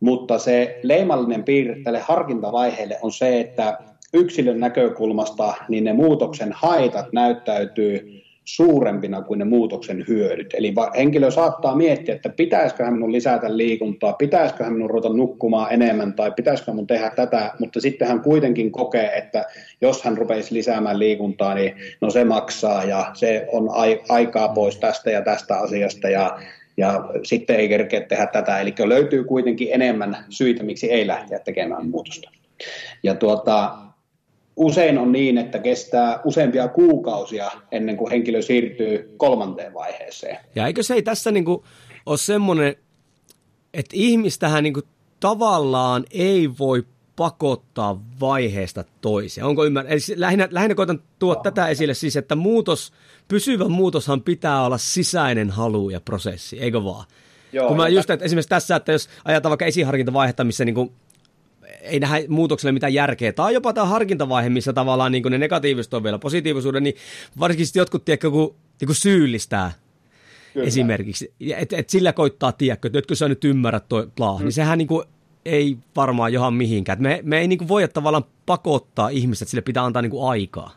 [0.00, 3.78] mutta se leimallinen piirre tälle harkintavaiheelle on se, että
[4.14, 10.54] yksilön näkökulmasta niin ne muutoksen haitat näyttäytyy suurempina kuin ne muutoksen hyödyt.
[10.54, 16.32] Eli henkilö saattaa miettiä, että pitäisikö minun lisätä liikuntaa, pitäisikö minun ruveta nukkumaan enemmän tai
[16.32, 19.44] pitäisikö minun tehdä tätä, mutta sitten hän kuitenkin kokee, että
[19.80, 23.70] jos hän rupeisi lisäämään liikuntaa, niin no se maksaa ja se on
[24.08, 26.38] aikaa pois tästä ja tästä asiasta ja
[26.78, 28.60] ja sitten ei kerkeä tehdä tätä.
[28.60, 32.30] Eli löytyy kuitenkin enemmän syitä, miksi ei lähteä tekemään muutosta.
[33.02, 33.76] Ja tuota,
[34.56, 40.38] usein on niin, että kestää useampia kuukausia ennen kuin henkilö siirtyy kolmanteen vaiheeseen.
[40.54, 41.62] Ja eikö se ei tässä niin kuin
[42.06, 42.76] ole semmoinen,
[43.74, 44.86] että ihmistähän niin kuin
[45.20, 46.84] tavallaan ei voi
[47.16, 49.46] pakottaa vaiheesta toiseen.
[49.46, 49.86] Onko ymmär...
[49.88, 52.92] Eli lähinnä, lähinnä koitan tuoda tätä esille siis, että muutos,
[53.28, 57.06] pysyvä muutoshan pitää olla sisäinen halu ja prosessi, eikö vaan?
[57.52, 60.92] Joo, Kun mä just, että esimerkiksi tässä, että jos ajataan vaikka esiharkintavaihetta, missä niin kuin
[61.86, 63.32] ei nähdä muutokselle mitään järkeä.
[63.32, 66.94] Tai jopa tämä harkintavaihe, missä tavallaan niin ne negatiiviset on vielä positiivisuuden, niin
[67.40, 69.72] varsinkin jotkut tiedätkö, kun, niin kuin syyllistää
[70.54, 70.66] Kyllä.
[70.66, 71.32] esimerkiksi.
[71.56, 74.44] Että et sillä koittaa, tiedätkö, että nyt sä nyt ymmärrät toi bla, mm.
[74.44, 75.04] niin sehän niin kuin
[75.44, 77.02] ei varmaan johan mihinkään.
[77.02, 80.28] me, me ei niin kuin voi tavallaan pakottaa ihmistä, että sille pitää antaa niin kuin
[80.28, 80.70] aikaa.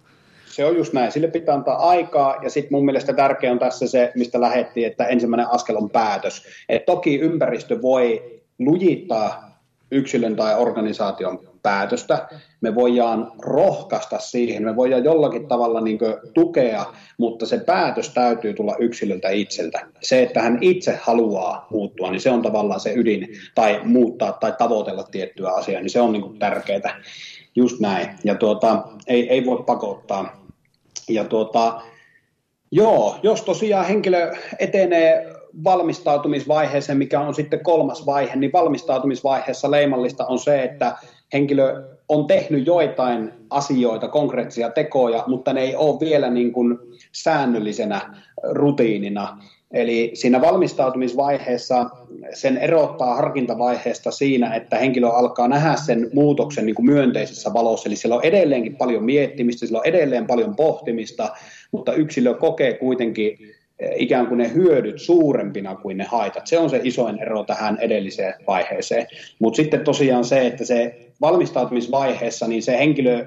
[0.46, 1.12] Se on just näin.
[1.12, 5.06] Sille pitää antaa aikaa ja sitten mun mielestä tärkeä on tässä se, mistä lähettiin, että
[5.06, 6.44] ensimmäinen askel on päätös.
[6.70, 9.49] Et toki ympäristö voi lujittaa
[9.92, 12.28] yksilön tai organisaation päätöstä.
[12.62, 16.00] Me voidaan rohkaista siihen, me voidaan jollakin tavalla niin
[16.34, 16.86] tukea,
[17.18, 19.88] mutta se päätös täytyy tulla yksilöltä itseltä.
[20.02, 24.54] Se, että hän itse haluaa muuttua, niin se on tavallaan se ydin, tai muuttaa tai
[24.58, 27.02] tavoitella tiettyä asiaa, niin se on niin tärkeää.
[27.56, 28.08] Just näin.
[28.24, 30.46] Ja tuota, ei, ei voi pakottaa.
[31.10, 31.82] Ja tuota,
[32.72, 40.40] joo, jos tosiaan henkilö etenee valmistautumisvaiheeseen, mikä on sitten kolmas vaihe, niin valmistautumisvaiheessa leimallista on
[40.40, 40.96] se, että
[41.34, 46.78] henkilö on tehnyt joitain asioita, konkreettisia tekoja, mutta ne ei ole vielä niin kuin
[47.12, 48.02] säännöllisenä
[48.44, 49.38] rutiinina.
[49.72, 51.90] Eli siinä valmistautumisvaiheessa
[52.34, 57.90] sen erottaa harkintavaiheesta siinä, että henkilö alkaa nähdä sen muutoksen niin kuin myönteisessä valossa.
[57.90, 61.30] Eli siellä on edelleenkin paljon miettimistä, siellä on edelleen paljon pohtimista,
[61.72, 63.38] mutta yksilö kokee kuitenkin
[63.96, 66.48] ikään kuin ne hyödyt suurempina kuin ne haitat.
[66.48, 69.08] Se on se isoin ero tähän edelliseen vaiheeseen.
[69.40, 73.26] Mutta sitten tosiaan se, että se valmistautumisvaiheessa, niin se henkilö,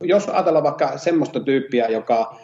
[0.00, 2.36] jos ajatellaan vaikka semmoista tyyppiä, joka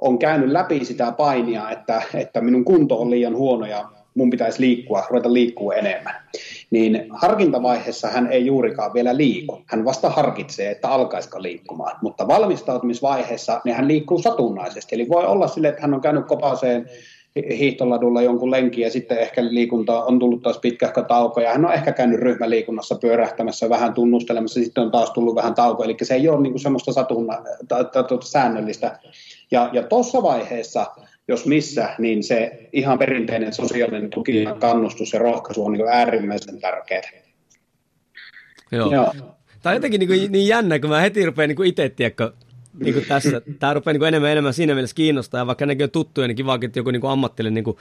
[0.00, 4.60] on käynyt läpi sitä painia, että, että minun kunto on liian huono ja mun pitäisi
[4.60, 6.14] liikkua, ruveta liikkua enemmän.
[6.70, 9.62] Niin harkintavaiheessa hän ei juurikaan vielä liiku.
[9.66, 11.96] Hän vasta harkitsee, että alkaisiko liikkumaan.
[12.02, 14.94] Mutta valmistautumisvaiheessa niin hän liikkuu satunnaisesti.
[14.94, 16.86] Eli voi olla sille, että hän on käynyt kopaseen
[17.58, 21.72] hiihtoladulla jonkun lenkin ja sitten ehkä liikunta on tullut taas pitkähkö tauko ja hän on
[21.72, 26.28] ehkä käynyt ryhmäliikunnassa pyörähtämässä vähän tunnustelemassa, sitten on taas tullut vähän tauko, eli se ei
[26.28, 27.38] ole niin semmoista satunna,
[27.68, 28.98] ta, ta, ta, säännöllistä.
[29.50, 30.86] Ja, ja tuossa vaiheessa,
[31.28, 36.60] jos missä, niin se ihan perinteinen sosiaalinen tuki ja kannustus ja rohkaisu on niin äärimmäisen
[36.60, 37.10] tärkeää.
[38.72, 38.92] Joo.
[38.92, 39.14] Joo.
[39.62, 42.32] Tämä on jotenkin niin, niin jännä, kun mä heti rupean niin itse, tiedätkö,
[42.80, 45.84] niin kuin tässä, tämä rupeaa niin kuin enemmän enemmän siinä mielessä kiinnostaa, ja vaikka nekin
[45.84, 47.76] on tuttuja, niin kiva, että joku niin kuin ammattilinen niin kuin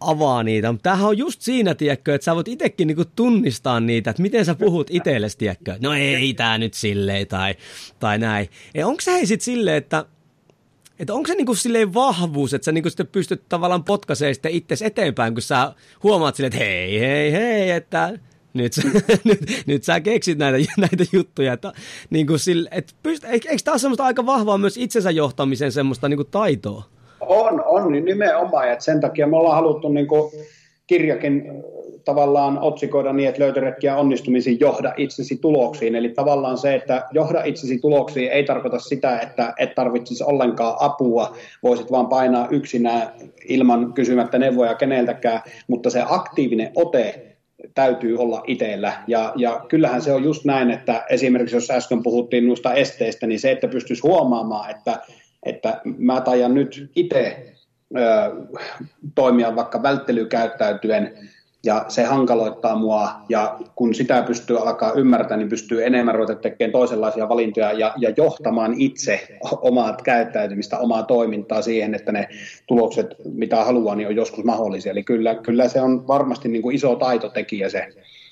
[0.00, 0.72] avaa niitä.
[0.72, 4.44] Mutta tämähän on just siinä, tiedätkö, että sä voit itsekin niinku tunnistaa niitä, että miten
[4.44, 5.76] sä puhut itsellesi, tiedätkö.
[5.80, 7.54] No ei tää nyt silleen tai,
[8.00, 8.48] tai näin.
[8.74, 10.04] Ja onko se sitten silleen, että
[11.02, 14.84] että onko se niinku silleen vahvuus, että sä niinku sitten pystyt tavallaan potkaisemaan sitten itse
[14.84, 15.72] eteenpäin, kun sä
[16.02, 18.18] huomaat silleen, että hei, hei, hei, että
[18.54, 18.72] nyt,
[19.24, 21.52] nyt, nyt sä keksit näitä, näitä juttuja.
[21.52, 21.72] Että,
[22.10, 25.72] niin kuin sille, et pyst, eikö, eikö tämä ole semmoista aika vahvaa myös itsensä johtamisen
[25.72, 26.84] semmoista niin kuin taitoa?
[27.20, 28.72] On, on niin nimenomaan.
[28.72, 30.32] Että sen takia me ollaan haluttu niin kuin
[30.86, 31.42] kirjakin
[32.04, 35.94] tavallaan otsikoida niin, että löytöretkiä onnistumisiin johda itsesi tuloksiin.
[35.94, 41.36] Eli tavallaan se, että johda itsesi tuloksiin ei tarkoita sitä, että et tarvitsisi ollenkaan apua,
[41.62, 43.08] voisit vaan painaa yksinään
[43.48, 47.32] ilman kysymättä neuvoja keneltäkään, mutta se aktiivinen ote
[47.74, 48.92] täytyy olla itsellä.
[49.06, 53.40] Ja, ja kyllähän se on just näin, että esimerkiksi jos äsken puhuttiin noista esteistä, niin
[53.40, 54.98] se, että pystyisi huomaamaan, että,
[55.42, 57.52] että mä tajan nyt itse
[59.14, 61.18] toimia vaikka välttelykäyttäytyen,
[61.64, 66.72] ja se hankaloittaa mua, ja kun sitä pystyy alkaa ymmärtämään, niin pystyy enemmän ruveta tekemään
[66.72, 69.28] toisenlaisia valintoja ja, ja johtamaan itse
[69.62, 72.28] omaa käyttäytymistä, omaa toimintaa siihen, että ne
[72.66, 74.92] tulokset, mitä haluaa, niin on joskus mahdollisia.
[74.92, 77.88] Eli kyllä, kyllä se on varmasti niin kuin iso taitotekijä se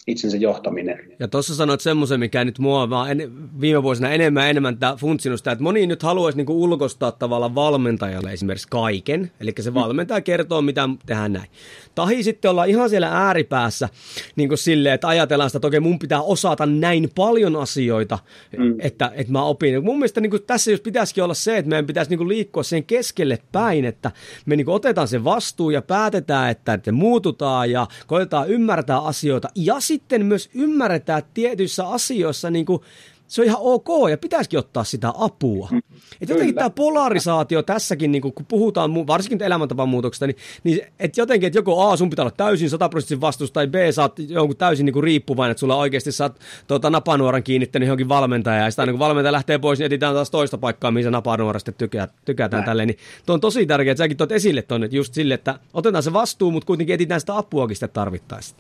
[0.07, 0.99] itsensä johtaminen.
[1.19, 4.97] Ja tuossa sanoit semmoisen, mikä nyt mua vaan en, viime vuosina enemmän ja enemmän tämä
[4.97, 10.21] funtsinut sitä, että moni nyt haluaisi niinku ulkostaa tavallaan valmentajalle esimerkiksi kaiken, eli se valmentaja
[10.21, 11.51] kertoo, mitä tehdään näin.
[11.95, 13.89] Tahi sitten olla ihan siellä ääripäässä
[14.37, 18.19] niin kuin silleen, että ajatellaan sitä, että okei, mun pitää osata näin paljon asioita,
[18.59, 18.75] mm.
[18.79, 19.85] että, että mä opin.
[19.85, 22.63] Mun mielestä niin kuin tässä jos pitäisikin olla se, että meidän pitäisi niin kuin liikkua
[22.63, 24.11] sen keskelle päin, että
[24.47, 29.49] me niin kuin otetaan se vastuu ja päätetään, että, että muututaan ja koetaan ymmärtää asioita
[29.55, 32.83] ja sitten myös ymmärretään tietyissä asioissa niin kuin
[33.31, 35.69] se on ihan ok ja pitäisikin ottaa sitä apua.
[35.73, 35.83] Mm.
[36.21, 41.59] Et jotenkin tämä polarisaatio tässäkin, niin kun puhutaan varsinkin elämäntapamuutoksesta, niin, niin että jotenkin, että
[41.59, 45.03] joko A, sun pitää olla täysin sataprosenttisesti vastuus, tai B, sä oot jonkun täysin niin
[45.03, 49.33] riippuvainen, että sulla oikeasti saat tuota, napanuoran kiinnittänyt johonkin valmentajaan, ja sitä niin kun valmentaja
[49.33, 52.89] lähtee pois, niin etsitään taas toista paikkaa, se napanuora sitten tykä, tykätään tälleen.
[52.89, 56.13] Niin tuo on tosi tärkeää, että säkin tuot esille tuonne just sille, että otetaan se
[56.13, 58.57] vastuu, mutta kuitenkin etsitään sitä apuakin sitten tarvittaessa.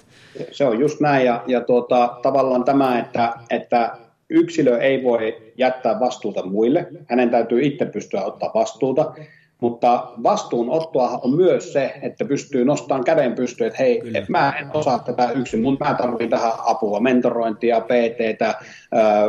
[0.52, 3.96] Se on just näin, ja, ja tuota, tavallaan tämä, että, että
[4.30, 9.14] yksilö ei voi jättää vastuuta muille, hänen täytyy itse pystyä ottaa vastuuta,
[9.60, 14.66] mutta vastuunottoa on myös se, että pystyy nostamaan käden pystyyn, että hei, et mä en
[14.74, 18.54] osaa tätä yksin, mutta mä tarvitsen tähän apua, mentorointia, PTtä,
[18.92, 19.24] ää,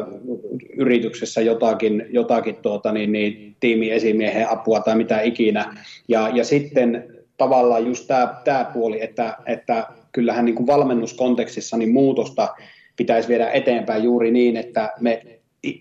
[0.77, 5.75] yrityksessä jotakin, jotakin tuota, niin, niin, tiimiesimiehen apua tai mitä ikinä.
[6.07, 7.05] Ja, ja sitten
[7.37, 8.07] tavallaan just
[8.43, 12.55] tämä puoli, että, että kyllähän niin kuin valmennuskontekstissa niin muutosta
[13.01, 15.21] pitäisi viedä eteenpäin juuri niin, että me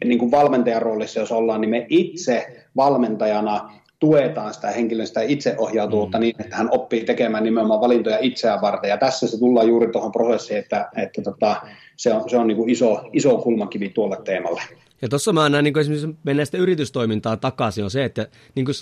[0.04, 6.20] niin kuin valmentajan roolissa, jos ollaan, niin me itse valmentajana tuetaan sitä henkilöstä itseohjautuvuutta mm.
[6.20, 8.88] niin, että hän oppii tekemään nimenomaan valintoja itseään varten.
[8.88, 11.56] Ja tässä se tullaan juuri tuohon prosessiin, että, että tota,
[12.00, 14.62] se on, se on niin kuin iso, iso kulmakivi tuolle teemalle.
[15.02, 18.64] Ja tuossa mä näen, niin kuin esimerkiksi mennään sitä yritystoimintaa takaisin, on se, että niin
[18.64, 18.74] kuin,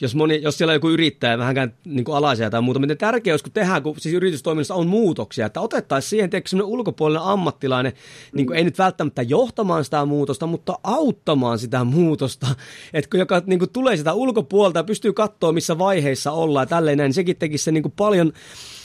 [0.00, 3.32] jos, moni, jos siellä on joku yrittäjä vähänkään niin kuin alaisia tai muuta, miten tärkeää
[3.32, 7.92] olisi, kun tehdään, kun siis yritystoiminnassa on muutoksia, että otettaisiin siihen teikö ulkopuolinen ammattilainen,
[8.32, 12.46] niin kuin, ei nyt välttämättä johtamaan sitä muutosta, mutta auttamaan sitä muutosta,
[12.94, 16.66] että kun joka niin kuin, tulee sitä ulkopuolta ja pystyy katsoa, missä vaiheissa ollaan ja
[16.66, 18.32] tälleen näin, niin sekin tekisi se niin kuin, paljon,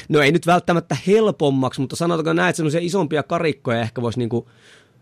[0.09, 4.29] no ei nyt välttämättä helpommaksi, mutta sanotaanko näin, että semmoisia isompia karikkoja ehkä voisi niin
[4.29, 4.45] kuin,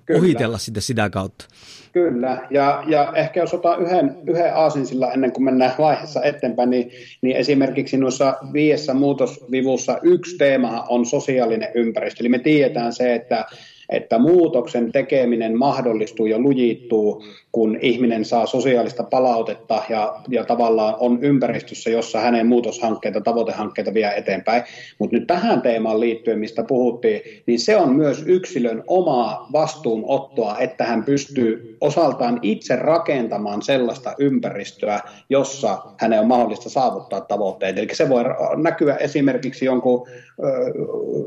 [0.05, 0.19] Kyllä.
[0.19, 1.45] ohitella sitten sitä kautta.
[1.91, 6.91] Kyllä, ja, ja ehkä jos otan yhden, yhden aasinsilla ennen kuin mennään vaiheessa eteenpäin, niin,
[7.21, 12.23] niin esimerkiksi noissa viiessä muutosvivussa yksi teema on sosiaalinen ympäristö.
[12.23, 13.45] Eli me tiedetään se, että
[13.89, 21.19] että muutoksen tekeminen mahdollistuu ja lujittuu, kun ihminen saa sosiaalista palautetta ja, ja tavallaan on
[21.21, 24.63] ympäristössä, jossa hänen muutoshankkeita, tavoitehankkeita vie eteenpäin.
[24.99, 30.83] Mutta nyt tähän teemaan liittyen, mistä puhuttiin, niin se on myös yksilön omaa vastuunottoa, että
[30.85, 37.77] hän pystyy osaltaan itse rakentamaan sellaista ympäristöä, jossa hänen on mahdollista saavuttaa tavoitteet.
[37.77, 38.23] Eli se voi
[38.55, 40.43] näkyä esimerkiksi jonkun ö,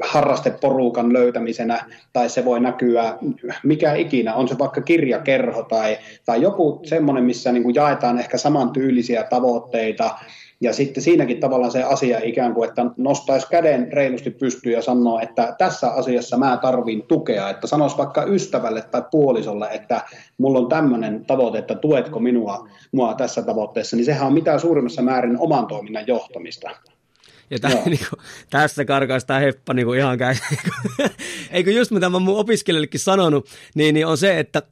[0.02, 3.18] harrasteporukan löytämisenä, tai se voi näkyä
[3.62, 8.38] mikä ikinä, on se vaikka kirjakerho tai, tai joku semmoinen, missä niin kuin jaetaan ehkä
[8.38, 10.10] samantyylisiä tavoitteita,
[10.60, 15.20] ja sitten siinäkin tavallaan se asia ikään kuin, että nostaisi käden reilusti pystyyn ja sanoo,
[15.20, 17.50] että tässä asiassa mä tarvin tukea.
[17.50, 20.00] Että sanoisi vaikka ystävälle tai puolisolle, että
[20.38, 25.02] mulla on tämmöinen tavoite, että tuetko minua mua tässä tavoitteessa, niin sehän on mitä suurimmassa
[25.02, 26.70] määrin oman toiminnan johtamista.
[27.50, 28.20] Ja tä, niin kuin,
[28.50, 30.34] tässä karkaisi tämä heppa niin kuin ihan käy.
[31.50, 34.62] Eikö just mitä mä mun opiskelijoillekin sanonut, niin, niin on se, että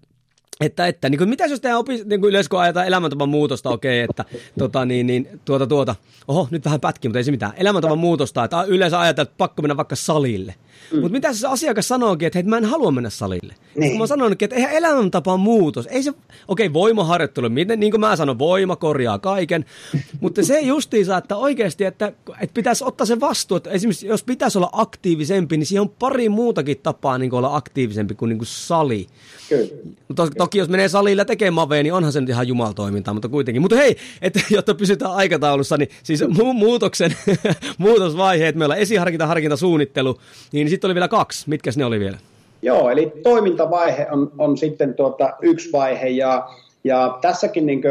[0.61, 3.71] että, että niin kuin, mitä jos tehdään opi, niin kuin yleensä kun ajetaan elämäntavan muutosta,
[3.71, 4.25] okei, okay, että
[4.59, 5.95] tota, niin, niin, tuota, tuota,
[6.29, 9.63] oho, nyt vähän pätki, mutta ei se mitään, elämäntavan muutosta, että yleensä ajatellaan, että pakko
[9.63, 10.55] mennä vaikka salille.
[10.93, 11.01] Mm.
[11.01, 13.55] Mutta mitä se asiakas sanookin, että hei, mä en halua mennä salille.
[13.77, 13.99] Niin.
[13.99, 18.17] Mä sanon, että eihän elämäntapa muutos, ei se, okei, okay, voimaharjoittelu, miten, niin kuin mä
[18.17, 19.65] sanon, voima korjaa kaiken,
[20.21, 22.07] mutta se justiinsa, että oikeasti, että,
[22.41, 26.29] että pitäisi ottaa se vastuu, että esimerkiksi jos pitäisi olla aktiivisempi, niin siihen on pari
[26.29, 29.07] muutakin tapaa niin olla aktiivisempi kuin, niin kuin sali.
[29.49, 29.69] Kyllä.
[30.17, 33.63] To, toki jos menee salilla tekemään maveen, niin onhan se nyt ihan jumaltoimintaa, mutta kuitenkin.
[33.63, 37.17] Mutta hei, että jotta pysytään aikataulussa, niin siis mu- muutoksen
[37.79, 40.21] muutosvaiheet, meillä on esiharkinta, harkinta, suunnittelu,
[40.53, 41.51] niin sitten oli vielä kaksi.
[41.51, 42.19] Mitkä ne oli vielä?
[42.63, 46.49] Joo, eli toimintavaihe on, on sitten tuota yksi vaihe ja,
[46.85, 47.83] ja tässäkin niin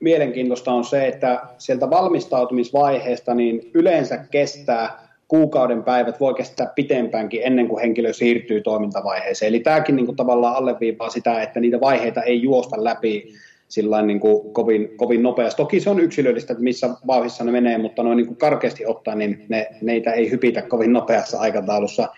[0.00, 7.68] mielenkiintoista on se, että sieltä valmistautumisvaiheesta niin yleensä kestää kuukauden päivät, voi kestää pitempäänkin ennen
[7.68, 9.48] kuin henkilö siirtyy toimintavaiheeseen.
[9.48, 13.34] Eli tämäkin niin tavallaan alleviivaa sitä, että niitä vaiheita ei juosta läpi
[13.72, 15.56] sillä niin kuin kovin, kovin nopeasti.
[15.56, 19.18] Toki se on yksilöllistä, että missä vauhissa ne menee, mutta noin niin kuin karkeasti ottaen,
[19.18, 22.08] niin ne, neitä ei hypitä kovin nopeassa aikataulussa.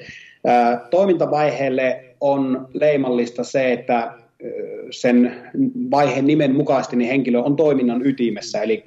[0.91, 4.13] Toimintavaiheelle on leimallista se, että
[4.91, 5.37] sen
[5.91, 8.85] vaiheen nimen mukaisesti niin henkilö on toiminnan ytimessä, eli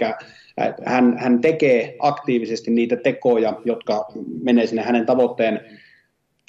[0.86, 4.05] hän, hän tekee aktiivisesti niitä tekoja, jotka
[4.43, 5.59] menee sinne hänen tavoitteen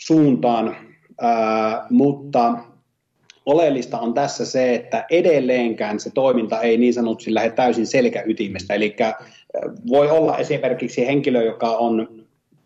[0.01, 0.77] suuntaan,
[1.21, 2.55] ää, mutta
[3.49, 8.75] oleellista on tässä se, että edelleenkään se toiminta ei niin sanotusti lähde täysin selkäytimestä.
[8.75, 8.97] Eli
[9.89, 12.09] voi olla esimerkiksi henkilö, joka on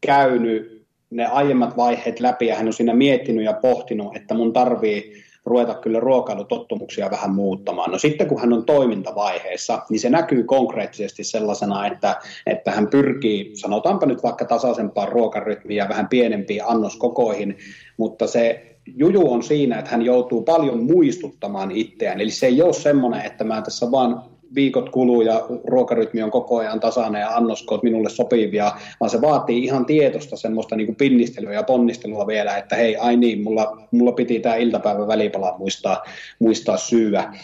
[0.00, 5.22] käynyt ne aiemmat vaiheet läpi ja hän on siinä miettinyt ja pohtinut, että mun tarvii
[5.44, 7.90] ruveta kyllä ruokailutottumuksia vähän muuttamaan.
[7.90, 12.16] No sitten kun hän on toimintavaiheessa, niin se näkyy konkreettisesti sellaisena, että,
[12.46, 17.58] että hän pyrkii, sanotaanpa nyt vaikka tasaisempaan ruokarytmiin ja vähän pienempiin annoskokoihin,
[17.96, 22.20] mutta se juju on siinä, että hän joutuu paljon muistuttamaan itseään.
[22.20, 24.22] Eli se ei ole semmoinen, että mä tässä vaan
[24.54, 29.64] viikot kuluu ja ruokarytmi on koko ajan tasainen ja annoskoot minulle sopivia, vaan se vaatii
[29.64, 34.12] ihan tietosta semmoista niin kuin pinnistelyä ja ponnistelua vielä, että hei, ai niin, mulla, mulla
[34.12, 36.04] piti tämä iltapäivän välipala muistaa,
[36.38, 37.34] muistaa syyä.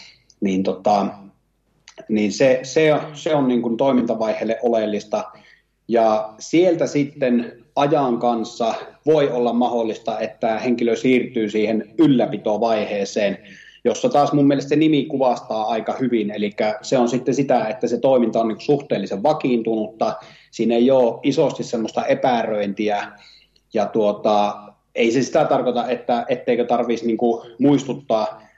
[0.41, 1.07] Niin, tota,
[2.09, 5.23] niin se, se, se on niin kuin toimintavaiheelle oleellista.
[5.87, 8.73] Ja sieltä sitten ajan kanssa
[9.05, 13.37] voi olla mahdollista, että henkilö siirtyy siihen ylläpitovaiheeseen,
[13.85, 17.87] jossa taas mun mielestä se nimi kuvastaa aika hyvin, eli se on sitten sitä, että
[17.87, 20.13] se toiminta on niin suhteellisen vakiintunutta,
[20.51, 23.07] siinä ei ole isosti semmoista epäröintiä,
[23.73, 24.57] ja tuota,
[24.95, 27.17] ei se sitä tarkoita, että etteikö tarvitsisi niin
[27.59, 28.48] muistuttaa,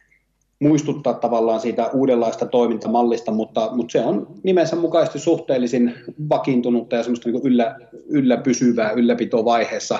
[0.62, 5.95] muistuttaa tavallaan siitä uudenlaista toimintamallista, mutta, mutta se on nimensä mukaisesti suhteellisen
[6.30, 7.76] vakiintunutta ja semmoista niin yllä,
[8.07, 9.99] yllä pysyvää ylläpitovaiheessa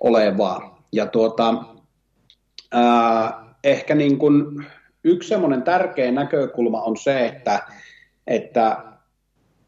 [0.00, 0.84] olevaa.
[0.92, 1.64] Ja tuota,
[2.72, 4.66] ää, ehkä niin kuin
[5.04, 7.62] yksi semmoinen tärkeä näkökulma on se, että,
[8.26, 8.76] että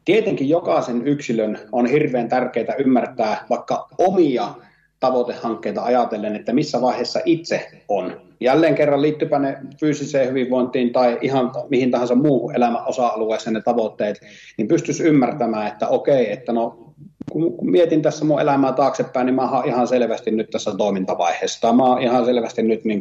[0.05, 4.55] tietenkin jokaisen yksilön on hirveän tärkeää ymmärtää vaikka omia
[5.03, 8.21] tavoitehankkeita ajatellen, että missä vaiheessa itse on.
[8.41, 14.21] Jälleen kerran liittypä ne fyysiseen hyvinvointiin tai ihan mihin tahansa muuhun elämän osa-alueeseen ne tavoitteet,
[14.59, 16.95] niin pystyisi ymmärtämään, että okei, että no
[17.33, 21.73] kun mietin tässä mun elämää taaksepäin, niin mä oon ihan selvästi nyt tässä toimintavaiheessa, tai
[21.73, 23.01] mä oon ihan selvästi nyt niin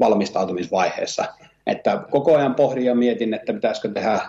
[0.00, 1.24] valmistautumisvaiheessa.
[1.66, 4.20] Että koko ajan pohdin ja mietin, että pitäisikö tehdä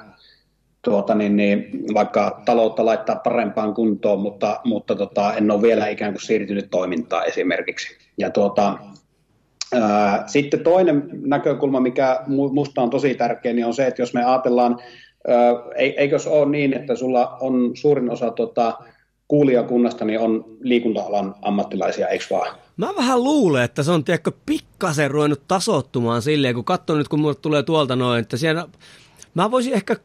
[0.82, 6.14] tuota, niin, niin, vaikka taloutta laittaa parempaan kuntoon, mutta, mutta tota, en ole vielä ikään
[6.14, 7.98] kuin siirtynyt toimintaan esimerkiksi.
[8.18, 8.78] Ja tuota,
[9.74, 14.24] ää, sitten toinen näkökulma, mikä minusta on tosi tärkeä, niin on se, että jos me
[14.24, 14.80] ajatellaan,
[15.28, 15.38] ää,
[15.76, 18.78] eikö se ole niin, että sulla on suurin osa tota,
[19.28, 22.56] kuulijakunnasta niin on liikunta-alan ammattilaisia, eikö vaan?
[22.78, 27.20] Mä vähän luulen, että se on tiedätkö, pikkasen ruvennut tasottumaan silleen, kun katson nyt, kun
[27.20, 28.68] mulle tulee tuolta noin, että siellä,
[29.34, 29.96] mä voisin ehkä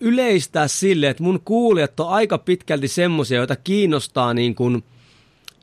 [0.00, 4.84] yleistää sille, että mun kuulijat on aika pitkälti semmoisia, joita kiinnostaa niin kuin,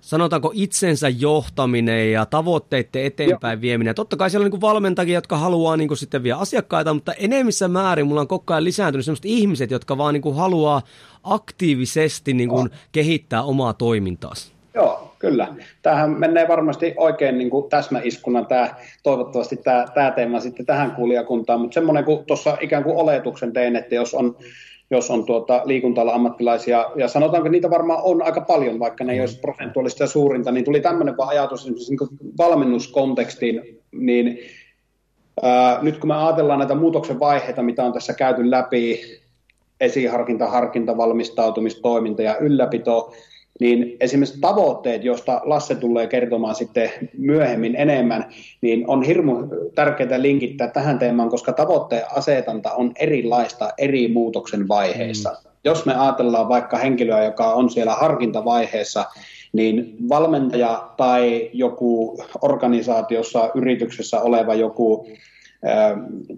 [0.01, 3.61] sanotaanko itsensä johtaminen ja tavoitteiden eteenpäin Joo.
[3.61, 3.95] vieminen.
[3.95, 7.67] Totta kai siellä on niin valmentajia, jotka haluaa niin kuin sitten vielä asiakkaita, mutta enemmissä
[7.67, 10.81] määrin mulla on koko ajan lisääntynyt sellaiset ihmiset, jotka vaan niin kuin haluaa
[11.23, 14.51] aktiivisesti niin kuin kehittää omaa toimintaansa.
[14.73, 15.47] Joo, kyllä.
[15.81, 21.61] Tämähän menee varmasti oikein niin kuin täsmäiskuna tämä, toivottavasti tämä, tämä teema sitten tähän kuulijakuntaan,
[21.61, 24.35] mutta semmoinen kuin tuossa ikään kuin oletuksen tein, että jos on
[24.93, 29.19] jos on tuota liikunta ammattilaisia, ja sanotaanko niitä varmaan on aika paljon, vaikka ne ei
[29.19, 34.39] olisi prosentuaalista suurinta, niin tuli tämmöinen ajatus esimerkiksi niin valmennuskontekstiin, niin
[35.43, 39.01] ää, nyt kun me ajatellaan näitä muutoksen vaiheita, mitä on tässä käyty läpi,
[39.81, 43.13] esiharkinta, harkinta, valmistautumistoiminta ja ylläpito,
[43.61, 48.25] niin esimerkiksi tavoitteet, joista Lasse tulee kertomaan sitten myöhemmin enemmän,
[48.61, 49.33] niin on hirmu
[49.75, 55.29] tärkeää linkittää tähän teemaan, koska tavoitteen asetanta on erilaista eri muutoksen vaiheissa.
[55.29, 55.51] Mm.
[55.63, 59.05] Jos me ajatellaan vaikka henkilöä, joka on siellä harkintavaiheessa,
[59.53, 65.07] niin valmentaja tai joku organisaatiossa, yrityksessä oleva joku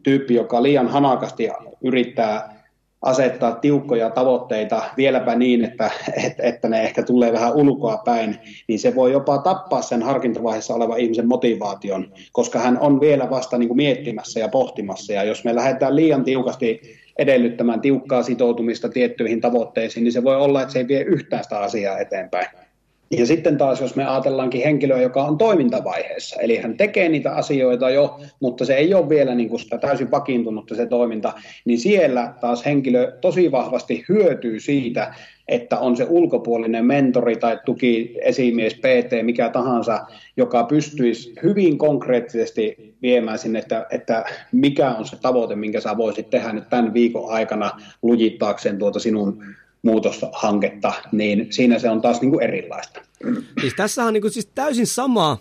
[0.03, 1.49] tyyppi, joka liian hanakasti
[1.84, 2.62] yrittää
[3.04, 5.91] asettaa tiukkoja tavoitteita vieläpä niin, että,
[6.26, 8.38] että, että ne ehkä tulee vähän ulkoa päin,
[8.68, 13.58] niin se voi jopa tappaa sen harkintavaiheessa olevan ihmisen motivaation, koska hän on vielä vasta
[13.58, 15.14] niin kuin miettimässä ja pohtimassa.
[15.14, 16.82] Ja jos me lähdetään liian tiukasti
[17.18, 21.60] edellyttämään tiukkaa sitoutumista tiettyihin tavoitteisiin, niin se voi olla, että se ei vie yhtään sitä
[21.60, 22.47] asiaa eteenpäin.
[23.18, 27.89] Ja sitten taas, jos me ajatellaankin henkilöä, joka on toimintavaiheessa, eli hän tekee niitä asioita
[27.89, 31.34] jo, mutta se ei ole vielä niin kuin sitä täysin vakiintunutta se toiminta,
[31.66, 35.14] niin siellä taas henkilö tosi vahvasti hyötyy siitä,
[35.47, 39.99] että on se ulkopuolinen mentori tai tuki, esimies, PT, mikä tahansa,
[40.38, 46.30] joka pystyisi hyvin konkreettisesti viemään sinne, että, että mikä on se tavoite, minkä sä voisit
[46.30, 49.43] tehdä nyt tämän viikon aikana lujittaakseen tuota sinun
[49.84, 53.01] muutoshanketta, niin siinä se on taas niin kuin erilaista.
[53.61, 55.38] Siis tässä on niin kuin, siis täysin sama,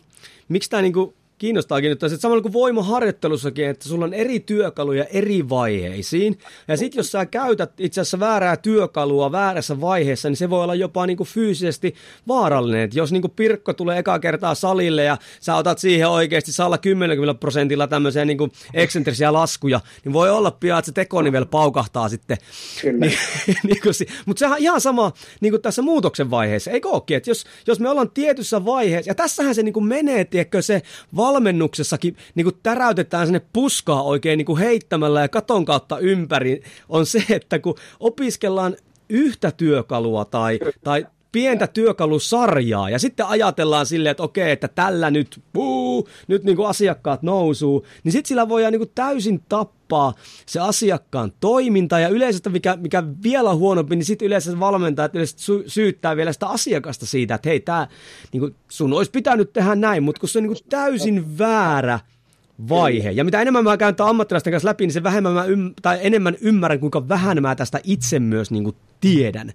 [0.48, 5.04] miksi tämä niin kuin kiinnostaakin nyt, että samalla kuin voimaharjoittelussakin, että sulla on eri työkaluja
[5.04, 6.38] eri vaiheisiin.
[6.68, 10.74] Ja sitten jos sä käytät itse asiassa väärää työkalua väärässä vaiheessa, niin se voi olla
[10.74, 11.94] jopa niin kuin fyysisesti
[12.28, 12.80] vaarallinen.
[12.80, 16.78] Et jos niin kuin Pirkko tulee eka kertaa salille ja sä otat siihen oikeasti salla
[16.78, 22.08] 10 prosentilla tämmöisiä niin kuin eksentrisiä laskuja, niin voi olla pian, että se tekonivel paukahtaa
[22.08, 22.36] sitten.
[22.82, 23.18] Niin,
[23.66, 23.94] niin kuin,
[24.26, 27.16] mutta sehän on ihan sama niin kuin tässä muutoksen vaiheessa, eikö ookin?
[27.16, 30.82] Että jos, jos me ollaan tietyssä vaiheessa, ja tässähän se niin kuin menee, tiedätkö, se
[31.16, 36.62] val valmennuksessakin niin kuin täräytetään sinne puskaa oikein niin kuin heittämällä ja katon kautta ympäri,
[36.88, 38.76] on se, että kun opiskellaan
[39.08, 42.90] yhtä työkalua tai, tai pientä työkalusarjaa.
[42.90, 47.86] Ja sitten ajatellaan silleen, että okei, että tällä nyt, puu, nyt niin kuin asiakkaat nousuu,
[48.04, 50.14] niin sitten sillä voidaan niin kuin täysin tappaa
[50.46, 52.00] se asiakkaan toiminta.
[52.00, 56.46] Ja yleensä, mikä, mikä vielä huonompi, niin sitten yleensä valmentajat yleensä sy- syyttää vielä sitä
[56.46, 57.88] asiakasta siitä, että hei, tää,
[58.32, 62.00] niin kuin, sun olisi pitänyt tehdä näin, mutta kun se on niin kuin täysin väärä
[62.68, 63.10] vaihe.
[63.10, 66.36] Ja mitä enemmän mä käyn ammattilaisten kanssa läpi, niin se vähemmän mä ym- tai enemmän
[66.40, 69.52] ymmärrän, kuinka vähän mä tästä itse myös niin kuin tiedän.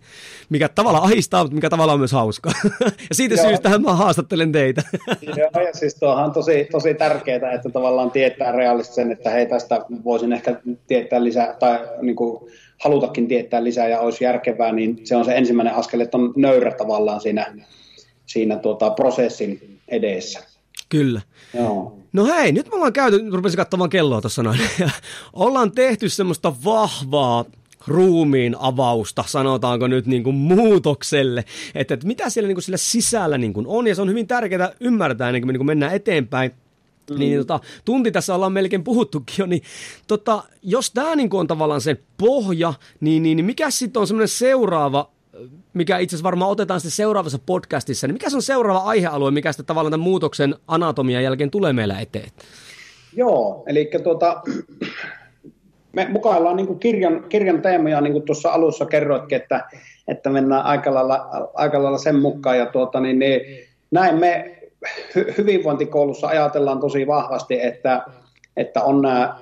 [0.49, 2.51] Mikä tavallaan ahistaa, mutta mikä tavallaan on myös hauska.
[3.09, 3.47] ja siitä Joo.
[3.47, 4.83] syystä mä haastattelen teitä.
[5.21, 9.45] Joo, ja siis tuohan on tosi, tosi tärkeää, että tavallaan tietää realistisen, sen, että hei
[9.45, 12.51] tästä voisin ehkä tietää lisää, tai niin kuin,
[12.83, 16.71] halutakin tietää lisää ja olisi järkevää, niin se on se ensimmäinen askel, että on nöyrä
[16.71, 17.55] tavallaan siinä,
[18.25, 20.46] siinä tuota, prosessin edessä.
[20.89, 21.21] Kyllä.
[21.53, 21.97] Joo.
[22.13, 24.59] No hei, nyt me ollaan käyty, rupesin katsomaan kelloa tuossa noin,
[25.33, 27.45] ollaan tehty semmoista vahvaa
[27.87, 33.37] ruumiin avausta, sanotaanko nyt niin kuin muutokselle, että, että mitä siellä niin kuin sillä sisällä
[33.37, 35.95] niin kuin on, ja se on hyvin tärkeää ymmärtää ennen kuin me niin kuin mennään
[35.95, 36.51] eteenpäin.
[37.09, 37.19] Mm.
[37.19, 39.61] Niin tota, tunti tässä ollaan melkein puhuttukin jo, niin
[40.07, 44.27] tota, jos tämä niin on tavallaan se pohja, niin, niin, niin mikä sitten on semmoinen
[44.27, 45.09] seuraava
[45.73, 49.51] mikä itse asiassa varmaan otetaan sitten seuraavassa podcastissa, niin mikä se on seuraava aihealue, mikä
[49.51, 52.29] sitten tavallaan tämän muutoksen anatomian jälkeen tulee meillä eteen?
[53.15, 54.41] Joo, eli tuota,
[55.93, 59.69] me mukaillaan niin kirjan, kirjan teemoja, niin kuin tuossa alussa kerroitkin, että,
[60.07, 62.57] että mennään aika lailla, aika lailla sen mukaan.
[62.57, 63.41] Ja tuota, niin, niin,
[63.91, 64.57] näin me
[65.37, 68.05] hyvinvointikoulussa ajatellaan tosi vahvasti, että,
[68.57, 69.35] että on nämä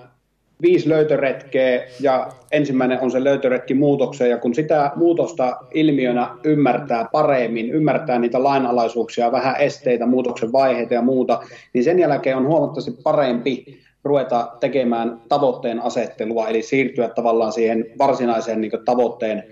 [0.61, 7.69] viisi löytöretkeä ja ensimmäinen on se löytöretki muutokseen ja kun sitä muutosta ilmiönä ymmärtää paremmin,
[7.69, 11.39] ymmärtää niitä lainalaisuuksia, vähän esteitä, muutoksen vaiheita ja muuta,
[11.73, 18.61] niin sen jälkeen on huomattavasti parempi ruveta tekemään tavoitteen asettelua, eli siirtyä tavallaan siihen varsinaiseen
[18.61, 19.43] niin tavoitteen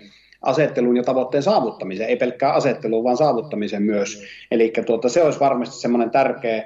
[0.41, 4.23] asettelun ja tavoitteen saavuttamisen, ei pelkkää asetteluun, vaan saavuttamisen myös.
[4.51, 6.63] Eli tuota, se olisi varmasti semmoinen tärkeä,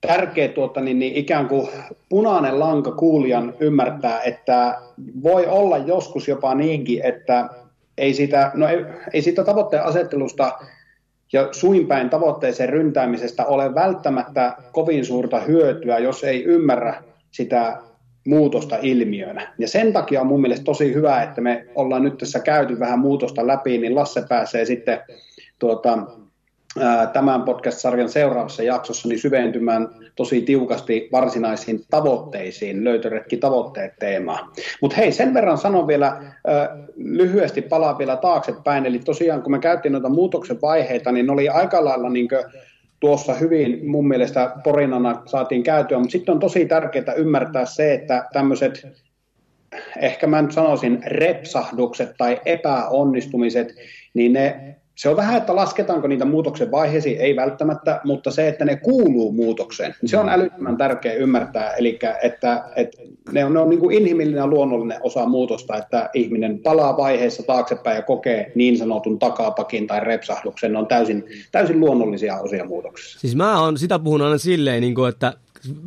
[0.00, 1.68] tärkeä tuota, niin, niin ikään kuin
[2.08, 4.80] punainen lanka kuulijan ymmärtää, että
[5.22, 7.48] voi olla joskus jopa niinkin, että
[7.98, 10.58] ei sitä, no ei, ei siitä tavoitteen asettelusta
[11.32, 17.76] ja suinpäin tavoitteeseen ryntäämisestä ole välttämättä kovin suurta hyötyä, jos ei ymmärrä sitä
[18.26, 19.54] muutosta ilmiönä.
[19.58, 22.98] Ja sen takia on mun mielestä tosi hyvä, että me ollaan nyt tässä käyty vähän
[22.98, 25.00] muutosta läpi, niin Lasse pääsee sitten
[25.58, 25.98] tuota,
[27.12, 34.52] tämän podcast-sarjan seuraavassa jaksossa niin syventymään tosi tiukasti varsinaisiin tavoitteisiin, löytöretki tavoitteet teemaa.
[34.82, 36.22] Mutta hei, sen verran sanon vielä
[36.96, 41.48] lyhyesti, palaa vielä taaksepäin, eli tosiaan kun me käytiin noita muutoksen vaiheita, niin ne oli
[41.48, 42.28] aika lailla niin
[43.00, 48.28] tuossa hyvin mun mielestä porinana saatiin käytyä, mutta sitten on tosi tärkeää ymmärtää se, että
[48.32, 48.88] tämmöiset
[49.98, 53.74] ehkä mä nyt sanoisin repsahdukset tai epäonnistumiset,
[54.14, 58.64] niin ne se on vähän, että lasketaanko niitä muutoksen vaiheisiin, ei välttämättä, mutta se, että
[58.64, 61.72] ne kuuluu muutokseen, niin se on älyttömän tärkeä ymmärtää.
[61.72, 62.98] Eli että, että
[63.32, 67.42] ne on, ne on niin kuin inhimillinen ja luonnollinen osa muutosta, että ihminen palaa vaiheessa
[67.42, 70.72] taaksepäin ja kokee niin sanotun takapakin tai repsahduksen.
[70.72, 73.20] Ne on täysin, täysin luonnollisia osia muutoksessa.
[73.20, 75.32] Siis mä oon sitä puhun aina silleen, niin kuin, että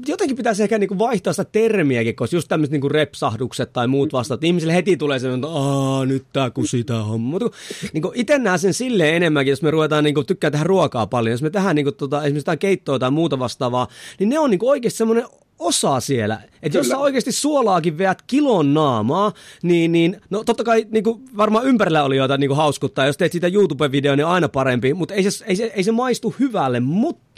[0.08, 4.44] jotenkin pitäisi ehkä niinku vaihtaa sitä termiäkin, koska just tämmöiset niinku repsahdukset tai muut vastaat,
[4.44, 7.30] ihmisille heti tulee se, että Aa, nyt tää kusita homma.
[7.30, 7.58] Mutta
[7.94, 11.42] niinku itse näen sen silleen enemmänkin, jos me ruvetaan niinku, tykkää tehdä ruokaa paljon, jos
[11.42, 13.88] me tehdään niinku, tota, esimerkiksi jotain keittoa tai muuta vastaavaa,
[14.20, 15.26] niin ne on niinku oikeasti semmoinen
[15.60, 16.42] osa siellä.
[16.64, 21.22] Että jos sä oikeasti suolaakin veät kilon naamaa, niin, niin no totta kai niin kuin
[21.38, 23.06] varmaan ympärillä oli jotain niin hauskuttaa.
[23.06, 26.36] Jos teet siitä YouTube-videoa, niin aina parempi, mutta ei se, ei, se, ei se maistu
[26.40, 26.80] hyvälle.
[26.80, 27.33] Mutta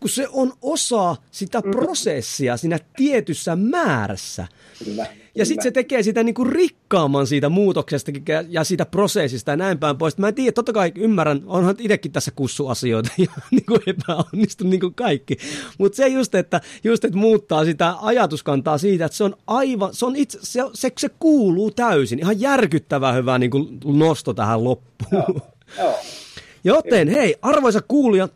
[0.00, 1.70] kun se on osa sitä mm.
[1.70, 4.46] prosessia siinä tietyssä määrässä,
[4.84, 5.06] Kyllä.
[5.34, 8.12] Ja sitten se tekee sitä niinku rikkaamman siitä muutoksesta
[8.48, 10.18] ja siitä prosessista ja näin päin pois.
[10.18, 14.80] Mä en tiedä, totta kai ymmärrän, onhan itsekin tässä kussu asioita ja niinku epäonnistu niin
[14.80, 15.36] kuin kaikki.
[15.78, 20.06] Mutta se just, että just, että muuttaa sitä ajatuskantaa siitä, että se on aivan, se,
[20.06, 22.18] on itse, se, se, se kuuluu täysin.
[22.18, 25.12] Ihan järkyttävä hyvä niinku nosto tähän loppuun.
[25.12, 25.40] Joo.
[25.78, 25.98] Joo.
[26.64, 28.28] Joten hei, arvoisa kuulija,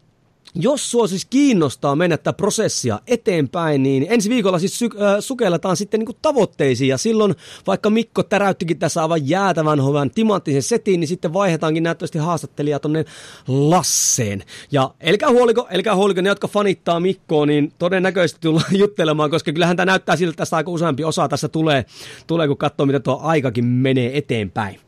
[0.60, 5.76] jos sua siis kiinnostaa mennä tätä prosessia eteenpäin, niin ensi viikolla siis sy- äh, sukelletaan
[5.76, 6.88] sitten niin tavoitteisiin.
[6.88, 7.34] Ja silloin,
[7.66, 13.04] vaikka Mikko täräyttikin tässä aivan jäätävän hyvän timanttisen setin, niin sitten vaihdetaankin näyttävästi haastattelijaa tonne
[13.48, 14.42] Lasseen.
[14.72, 19.76] Ja elkää huoliko, elkää huoliko ne, jotka fanittaa Mikkoa, niin todennäköisesti tullaan juttelemaan, koska kyllähän
[19.76, 21.84] tämä näyttää siltä, että tässä aika useampi osa tässä tulee,
[22.26, 24.80] tulee kun katsoo, mitä tuo aikakin menee eteenpäin.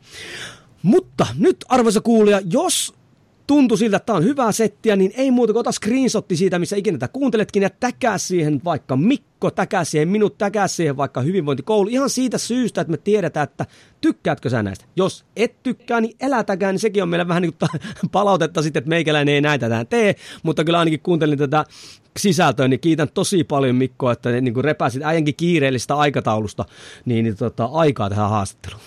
[0.83, 2.98] Mutta nyt, arvoisa kuulija, jos
[3.49, 6.75] tuntui siltä, että tämä on hyvää settiä, niin ei muuta kuin ota screenshotti siitä, missä
[6.75, 11.89] ikinä tätä kuunteletkin, ja täkää siihen vaikka Mikko, täkää siihen minut, täkää siihen vaikka hyvinvointikoulu,
[11.89, 13.65] ihan siitä syystä, että me tiedetään, että
[14.01, 14.85] tykkäätkö sä näistä.
[14.95, 17.69] Jos et tykkää, niin elätäkään, niin sekin on meillä vähän niin kuin
[18.11, 21.65] palautetta sitten, että meikäläinen ei näitä tähän tee, mutta kyllä ainakin kuuntelin tätä
[22.19, 26.65] sisältöä, niin kiitän tosi paljon Mikkoa, että niin kuin repäsit äijänkin kiireellistä aikataulusta,
[27.05, 28.81] niin, niin tota, aikaa tähän haastatteluun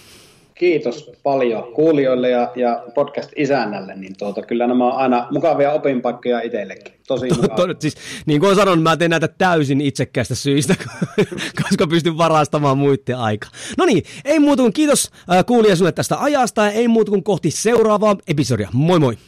[0.55, 6.95] kiitos paljon kuulijoille ja, ja podcast-isännälle, niin tuota, kyllä nämä on aina mukavia opinpaikkoja itsellekin.
[7.07, 7.77] Tosi mukavia.
[7.79, 7.97] siis,
[8.27, 10.75] niin kuin sanoin, mä teen näitä täysin itsekkäistä syistä,
[11.63, 13.49] koska pystyn varastamaan muiden aika.
[13.79, 17.25] No niin, ei muuta kuin kiitos äh, kuulija sulle tästä ajasta ja ei muuta kuin
[17.25, 18.69] kohti seuraavaa episodia.
[18.73, 19.19] Moi moi!